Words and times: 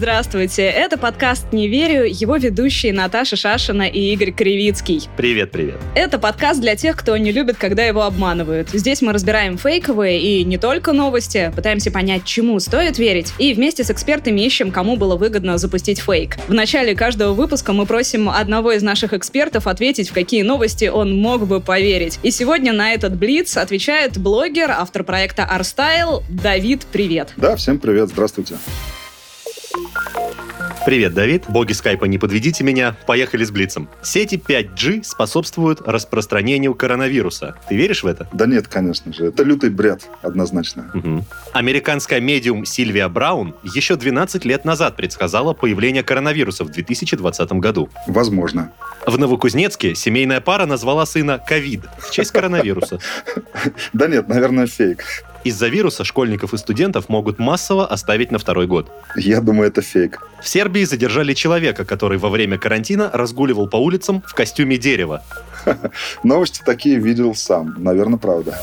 Здравствуйте, 0.00 0.62
это 0.62 0.96
подкаст 0.96 1.52
«Не 1.52 1.68
верю», 1.68 2.06
его 2.06 2.36
ведущие 2.36 2.94
Наташа 2.94 3.36
Шашина 3.36 3.82
и 3.82 4.14
Игорь 4.14 4.32
Кривицкий. 4.32 5.06
Привет, 5.18 5.50
привет. 5.50 5.76
Это 5.94 6.18
подкаст 6.18 6.58
для 6.58 6.74
тех, 6.74 6.96
кто 6.96 7.14
не 7.18 7.32
любит, 7.32 7.58
когда 7.58 7.84
его 7.84 8.04
обманывают. 8.04 8.70
Здесь 8.70 9.02
мы 9.02 9.12
разбираем 9.12 9.58
фейковые 9.58 10.18
и 10.18 10.42
не 10.44 10.56
только 10.56 10.94
новости, 10.94 11.52
пытаемся 11.54 11.90
понять, 11.90 12.24
чему 12.24 12.58
стоит 12.60 12.98
верить, 12.98 13.34
и 13.38 13.52
вместе 13.52 13.84
с 13.84 13.90
экспертами 13.90 14.40
ищем, 14.40 14.70
кому 14.70 14.96
было 14.96 15.16
выгодно 15.16 15.58
запустить 15.58 16.00
фейк. 16.00 16.38
В 16.48 16.54
начале 16.54 16.94
каждого 16.94 17.34
выпуска 17.34 17.74
мы 17.74 17.84
просим 17.84 18.30
одного 18.30 18.72
из 18.72 18.82
наших 18.82 19.12
экспертов 19.12 19.66
ответить, 19.66 20.08
в 20.08 20.14
какие 20.14 20.40
новости 20.40 20.86
он 20.86 21.14
мог 21.14 21.46
бы 21.46 21.60
поверить. 21.60 22.18
И 22.22 22.30
сегодня 22.30 22.72
на 22.72 22.94
этот 22.94 23.18
блиц 23.18 23.58
отвечает 23.58 24.16
блогер, 24.16 24.70
автор 24.70 25.04
проекта 25.04 25.42
Arstyle 25.42 26.22
Давид. 26.30 26.86
Привет. 26.90 27.34
Да, 27.36 27.54
всем 27.56 27.78
привет, 27.78 28.08
здравствуйте. 28.08 28.54
Привет, 30.86 31.12
Давид. 31.12 31.44
Боги 31.48 31.72
скайпа, 31.72 32.06
не 32.06 32.18
подведите 32.18 32.64
меня. 32.64 32.96
Поехали 33.06 33.44
с 33.44 33.50
Блицем. 33.50 33.88
Сети 34.02 34.36
5G 34.36 35.04
способствуют 35.04 35.82
распространению 35.86 36.74
коронавируса. 36.74 37.54
Ты 37.68 37.76
веришь 37.76 38.02
в 38.02 38.06
это? 38.06 38.28
Да 38.32 38.46
нет, 38.46 38.66
конечно 38.66 39.12
же. 39.12 39.26
Это 39.26 39.42
лютый 39.42 39.70
бред, 39.70 40.08
однозначно. 40.22 40.90
Угу. 40.94 41.24
Американская 41.52 42.20
медиум 42.20 42.64
Сильвия 42.64 43.08
Браун 43.08 43.54
еще 43.62 43.96
12 43.96 44.44
лет 44.46 44.64
назад 44.64 44.96
предсказала 44.96 45.52
появление 45.52 46.02
коронавируса 46.02 46.64
в 46.64 46.70
2020 46.70 47.52
году. 47.52 47.90
Возможно. 48.06 48.72
В 49.06 49.18
Новокузнецке 49.18 49.94
семейная 49.94 50.40
пара 50.40 50.66
назвала 50.66 51.04
сына 51.04 51.38
ковид 51.38 51.82
в 51.98 52.10
честь 52.10 52.32
коронавируса. 52.32 52.98
Да 53.92 54.06
нет, 54.06 54.28
наверное, 54.28 54.66
фейк. 54.66 55.04
Из-за 55.42 55.68
вируса 55.68 56.04
школьников 56.04 56.52
и 56.52 56.58
студентов 56.58 57.08
могут 57.08 57.38
массово 57.38 57.86
оставить 57.86 58.30
на 58.30 58.38
второй 58.38 58.66
год. 58.66 58.90
Я 59.16 59.40
думаю, 59.40 59.68
это 59.68 59.80
фейк. 59.80 60.20
В 60.42 60.48
Сербии 60.48 60.84
задержали 60.84 61.32
человека, 61.34 61.84
который 61.84 62.18
во 62.18 62.28
время 62.28 62.58
карантина 62.58 63.10
разгуливал 63.12 63.68
по 63.68 63.76
улицам 63.76 64.22
в 64.26 64.34
костюме 64.34 64.76
дерева. 64.76 65.22
Новости 66.24 66.62
такие 66.64 66.98
видел 66.98 67.34
сам. 67.34 67.74
Наверное, 67.78 68.18
правда. 68.18 68.58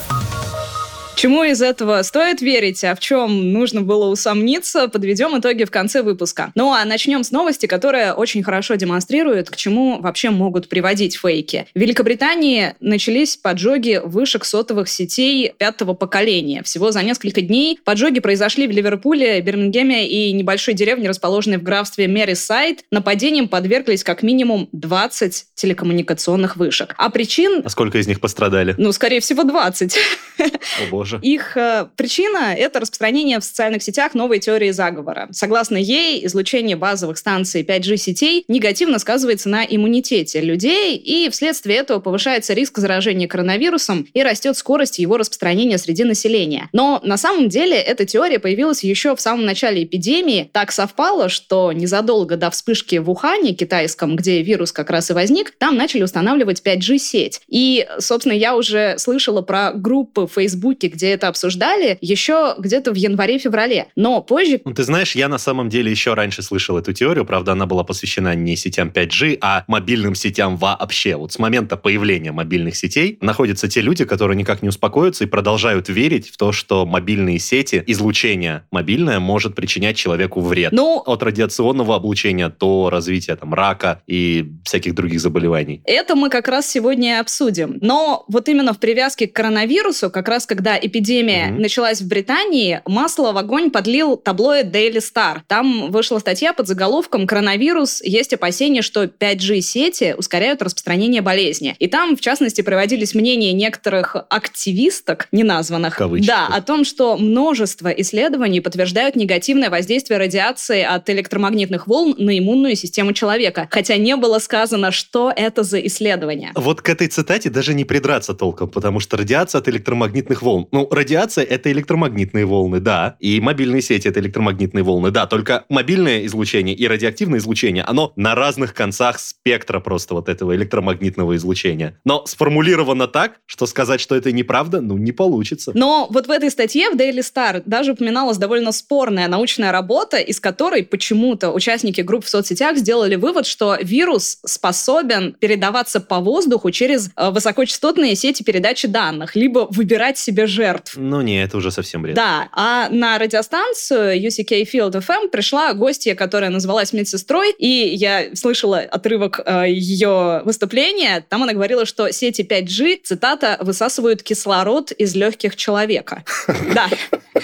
Чему 1.18 1.44
из 1.44 1.64
этого 1.64 2.04
стоит 2.04 2.42
верить, 2.42 2.84
а 2.84 2.94
в 2.94 3.00
чем 3.00 3.52
нужно 3.52 3.82
было 3.82 4.06
усомниться, 4.06 4.88
подведем 4.88 5.36
итоги 5.40 5.64
в 5.64 5.72
конце 5.72 6.04
выпуска. 6.04 6.52
Ну 6.54 6.72
а 6.72 6.86
начнем 6.86 7.24
с 7.24 7.32
новости, 7.32 7.66
которая 7.66 8.14
очень 8.14 8.44
хорошо 8.44 8.76
демонстрирует, 8.76 9.50
к 9.50 9.56
чему 9.56 10.00
вообще 10.00 10.30
могут 10.30 10.70
приводить 10.70 11.18
фейки. 11.18 11.66
В 11.74 11.80
Великобритании 11.80 12.76
начались 12.82 13.36
поджоги 13.36 14.00
вышек 14.06 14.46
сотовых 14.46 14.90
сетей 14.90 15.54
пятого 15.58 15.96
поколения. 15.96 16.62
Всего 16.62 16.92
за 16.92 17.02
несколько 17.02 17.42
дней 17.42 17.80
поджоги 17.84 18.20
произошли 18.20 18.68
в 18.68 18.72
Ливерпуле, 18.72 19.42
Бирмингеме 19.42 20.08
и 20.08 20.32
небольшой 20.34 20.76
деревне, 20.76 21.10
расположенной 21.10 21.58
в 21.58 21.64
графстве 21.64 22.06
Мерисайд. 22.06 22.84
Нападением 22.92 23.48
подверглись 23.48 24.04
как 24.04 24.22
минимум 24.22 24.70
20 24.72 25.46
телекоммуникационных 25.56 26.58
вышек. 26.58 26.94
А 26.96 27.10
причин... 27.10 27.64
А 27.66 27.70
сколько 27.70 27.98
из 27.98 28.06
них 28.06 28.20
пострадали? 28.20 28.76
Ну, 28.78 28.92
скорее 28.92 29.20
всего, 29.20 29.44
20. 29.44 29.98
О 30.40 30.90
боже. 30.92 31.20
Их 31.22 31.58
э, 31.58 31.88
причина— 31.96 32.54
это 32.58 32.80
распространение 32.80 33.40
в 33.40 33.44
социальных 33.44 33.84
сетях 33.84 34.14
новой 34.14 34.40
теории 34.40 34.72
заговора. 34.72 35.28
Согласно 35.32 35.78
ей, 35.78 36.26
излучение 36.26 36.76
базовых 36.76 37.18
станций 37.18 37.64
5G-сетей 37.64 38.46
негативно 38.48 39.00
сказывается 39.00 39.50
на 39.50 39.64
иммунитете 39.66 40.42
людей, 40.42 40.96
и 40.98 41.30
вследствие 41.30 41.78
этого 41.78 42.00
повышается 42.00 42.54
риск 42.54 42.78
заражения 42.78 43.28
коронавирусом 43.28 44.08
и 44.14 44.24
растет 44.24 44.58
скорость 44.58 45.00
его 45.00 45.18
распространения 45.18 45.78
среди 45.78 46.04
населения. 46.04 46.70
Но 46.74 47.02
на 47.04 47.18
самом 47.18 47.50
деле 47.50 47.78
эта 47.78 48.06
теория 48.06 48.40
появилась 48.40 48.84
еще 48.84 49.16
в 49.16 49.22
самом 49.22 49.46
начале 49.46 49.84
эпидемии. 49.84 50.50
Так 50.52 50.72
совпало, 50.72 51.30
что 51.30 51.72
незадолго 51.72 52.38
до 52.38 52.50
вспышки 52.50 52.98
в 52.98 53.10
Ухане, 53.10 53.54
китайском, 53.54 54.16
где 54.16 54.42
вирус 54.42 54.72
как 54.72 54.90
раз 54.90 55.10
и 55.10 55.14
возник, 55.14 55.52
там 55.52 55.76
начали 55.76 56.04
устанавливать 56.04 56.62
5G-сеть. 56.64 57.42
И, 57.48 57.88
собственно, 58.00 58.34
я 58.34 58.56
уже 58.56 58.96
слышала 58.98 59.42
про 59.42 59.72
группы 59.74 60.27
в 60.28 60.34
Фейсбуке, 60.34 60.88
где 60.88 61.10
это 61.10 61.28
обсуждали, 61.28 61.98
еще 62.02 62.56
где-то 62.58 62.92
в 62.92 62.96
январе-феврале. 62.96 63.88
Но 63.96 64.22
позже... 64.22 64.62
Ну, 64.64 64.74
ты 64.74 64.84
знаешь, 64.84 65.16
я 65.16 65.28
на 65.28 65.38
самом 65.38 65.70
деле 65.70 65.92
еще 65.92 66.14
раньше 66.14 66.42
слышал 66.42 66.78
эту 66.78 66.94
теорию, 66.94 67.26
правда, 67.26 67.54
она 67.54 67.66
была 67.66 67.84
посвящена 67.84 68.36
не 68.36 68.56
сетям 68.56 68.90
5G, 68.90 69.38
а 69.42 69.64
мобильным 69.68 70.16
сетям 70.16 70.58
вообще. 70.58 71.16
Вот 71.16 71.34
с 71.34 71.40
момента 71.40 71.78
появления 71.78 72.32
мобильных 72.32 72.76
сетей 72.76 73.18
находятся 73.22 73.68
те 73.68 73.82
люди, 73.82 74.06
которые 74.06 74.38
никак 74.38 74.62
не 74.62 74.70
успокоятся 74.70 75.24
и 75.24 75.28
продолжают 75.28 75.90
верить 75.90 76.30
в 76.30 76.38
то, 76.38 76.52
что 76.52 76.86
мобильные 76.86 77.40
сети, 77.40 77.84
излучение 77.88 78.64
мобильное 78.72 79.20
может 79.20 79.56
причинять 79.56 79.98
человеку 79.98 80.42
вред. 80.42 80.72
Ну, 80.72 81.02
от 81.06 81.24
радиационного 81.24 81.96
облучения 81.96 82.50
до 82.50 82.90
развития 82.90 83.36
там 83.36 83.54
рака 83.54 84.02
и 84.08 84.52
всяких 84.64 84.96
других 84.96 85.22
заболеваний. 85.22 85.82
Это 85.86 86.16
мы 86.16 86.30
как 86.30 86.48
раз 86.48 86.70
сегодня 86.70 87.18
и 87.18 87.20
обсудим. 87.20 87.78
Но 87.82 88.26
вот 88.28 88.50
именно 88.50 88.74
в 88.74 88.80
привязке 88.80 89.28
к 89.28 89.34
коронавирусу, 89.34 90.10
как 90.18 90.30
раз 90.30 90.46
когда 90.46 90.78
эпидемия 90.80 91.50
mm-hmm. 91.50 91.60
началась 91.60 92.02
в 92.02 92.08
Британии, 92.08 92.82
масло 92.86 93.32
в 93.32 93.38
огонь 93.38 93.72
подлил 93.72 94.18
таблоид 94.18 94.68
Daily 94.68 94.98
Star. 94.98 95.42
Там 95.48 95.92
вышла 95.92 96.20
статья 96.20 96.54
под 96.54 96.68
заголовком 96.68 97.28
«Коронавирус. 97.28 98.02
Есть 98.02 98.34
опасения, 98.34 98.82
что 98.82 99.04
5G-сети 99.04 100.16
ускоряют 100.18 100.62
распространение 100.62 101.22
болезни». 101.22 101.76
И 101.80 101.88
там, 101.88 102.16
в 102.16 102.22
частности, 102.22 102.62
проводились 102.62 103.14
мнения 103.14 103.54
некоторых 103.54 104.16
активисток, 104.30 105.28
неназванных, 105.32 105.96
Кавычки. 105.96 106.28
да, 106.28 106.48
о 106.48 106.62
том, 106.62 106.84
что 106.84 107.18
множество 107.18 107.90
исследований 107.90 108.62
подтверждают 108.62 109.16
негативное 109.16 109.70
воздействие 109.70 110.18
радиации 110.18 110.84
от 110.84 111.10
электромагнитных 111.10 111.88
волн 111.88 112.16
на 112.18 112.38
иммунную 112.38 112.76
систему 112.76 113.14
человека. 113.14 113.68
Хотя 113.72 113.98
не 113.98 114.16
было 114.16 114.40
сказано, 114.40 114.92
что 114.92 115.32
это 115.36 115.64
за 115.64 115.80
исследование. 115.86 116.52
Вот 116.56 116.82
к 116.82 116.90
этой 116.90 117.08
цитате 117.08 117.50
даже 117.50 117.74
не 117.74 117.86
придраться 117.86 118.34
толком, 118.34 118.70
потому 118.70 119.00
что 119.00 119.18
радиация 119.18 119.60
от 119.60 119.68
электромагнитных 119.68 120.07
волн. 120.42 120.68
Ну, 120.72 120.88
радиация— 120.92 121.44
это 121.46 121.72
электромагнитные 121.72 122.46
волны, 122.46 122.80
да. 122.80 123.16
И 123.20 123.40
мобильные 123.42 123.82
сети— 123.82 124.08
это 124.10 124.20
электромагнитные 124.20 124.84
волны, 124.84 125.12
да. 125.12 125.26
Только 125.28 125.66
мобильное 125.70 126.26
излучение 126.26 126.76
и 126.76 126.88
радиоактивное 126.88 127.40
излучение, 127.40 127.84
оно 127.84 128.14
на 128.16 128.36
разных 128.36 128.74
концах 128.74 129.20
спектра 129.20 129.80
просто 129.80 130.14
вот 130.14 130.30
этого 130.30 130.56
электромагнитного 130.56 131.36
излучения. 131.36 132.00
Но 132.06 132.26
сформулировано 132.26 133.08
так, 133.08 133.40
что 133.46 133.66
сказать, 133.66 134.02
что 134.02 134.16
это 134.16 134.32
неправда, 134.32 134.82
ну, 134.82 134.98
не 134.98 135.12
получится. 135.12 135.72
Но 135.74 136.08
вот 136.10 136.28
в 136.28 136.32
этой 136.32 136.50
статье 136.50 136.90
в 136.90 136.96
Daily 136.96 137.20
Star 137.20 137.62
даже 137.66 137.94
упоминалась 137.94 138.38
довольно 138.38 138.72
спорная 138.72 139.28
научная 139.28 139.72
работа, 139.72 140.18
из 140.18 140.40
которой 140.40 140.84
почему-то 140.84 141.52
участники 141.52 142.02
групп 142.02 142.26
в 142.26 142.30
соцсетях 142.30 142.78
сделали 142.78 143.16
вывод, 143.16 143.46
что 143.46 143.78
вирус 143.82 144.40
способен 144.46 145.34
передаваться 145.34 146.00
по 146.00 146.20
воздуху 146.20 146.72
через 146.72 147.10
э, 147.16 147.30
высокочастотные 147.32 148.16
сети 148.16 148.44
передачи 148.44 148.88
данных, 148.88 149.36
либо 149.36 149.68
выбирать 149.70 149.97
себе 150.18 150.48
жертв 150.48 150.68
жертв. 150.68 150.94
Ну 150.98 151.22
не, 151.22 151.44
это 151.44 151.58
уже 151.58 151.72
совсем 151.72 152.02
бред. 152.02 152.16
Да, 152.16 152.50
а 152.52 152.90
на 152.90 153.18
радиостанцию 153.18 154.22
UCK 154.28 154.64
Field 154.72 154.92
FM 154.92 155.30
пришла 155.30 155.74
гостья, 155.74 156.16
которая 156.16 156.50
называлась 156.50 156.94
медсестрой, 156.94 157.54
и 157.58 157.68
я 157.68 158.36
слышала 158.36 158.80
отрывок 158.80 159.40
э, 159.46 159.66
ее 159.70 160.42
выступления. 160.46 161.26
Там 161.30 161.44
она 161.44 161.54
говорила, 161.54 161.86
что 161.86 162.12
сети 162.12 162.42
5G, 162.42 163.02
цитата, 163.04 163.58
высасывают 163.62 164.24
кислород 164.24 164.92
из 164.92 165.16
легких 165.16 165.56
человека. 165.56 166.24
Да. 166.74 166.90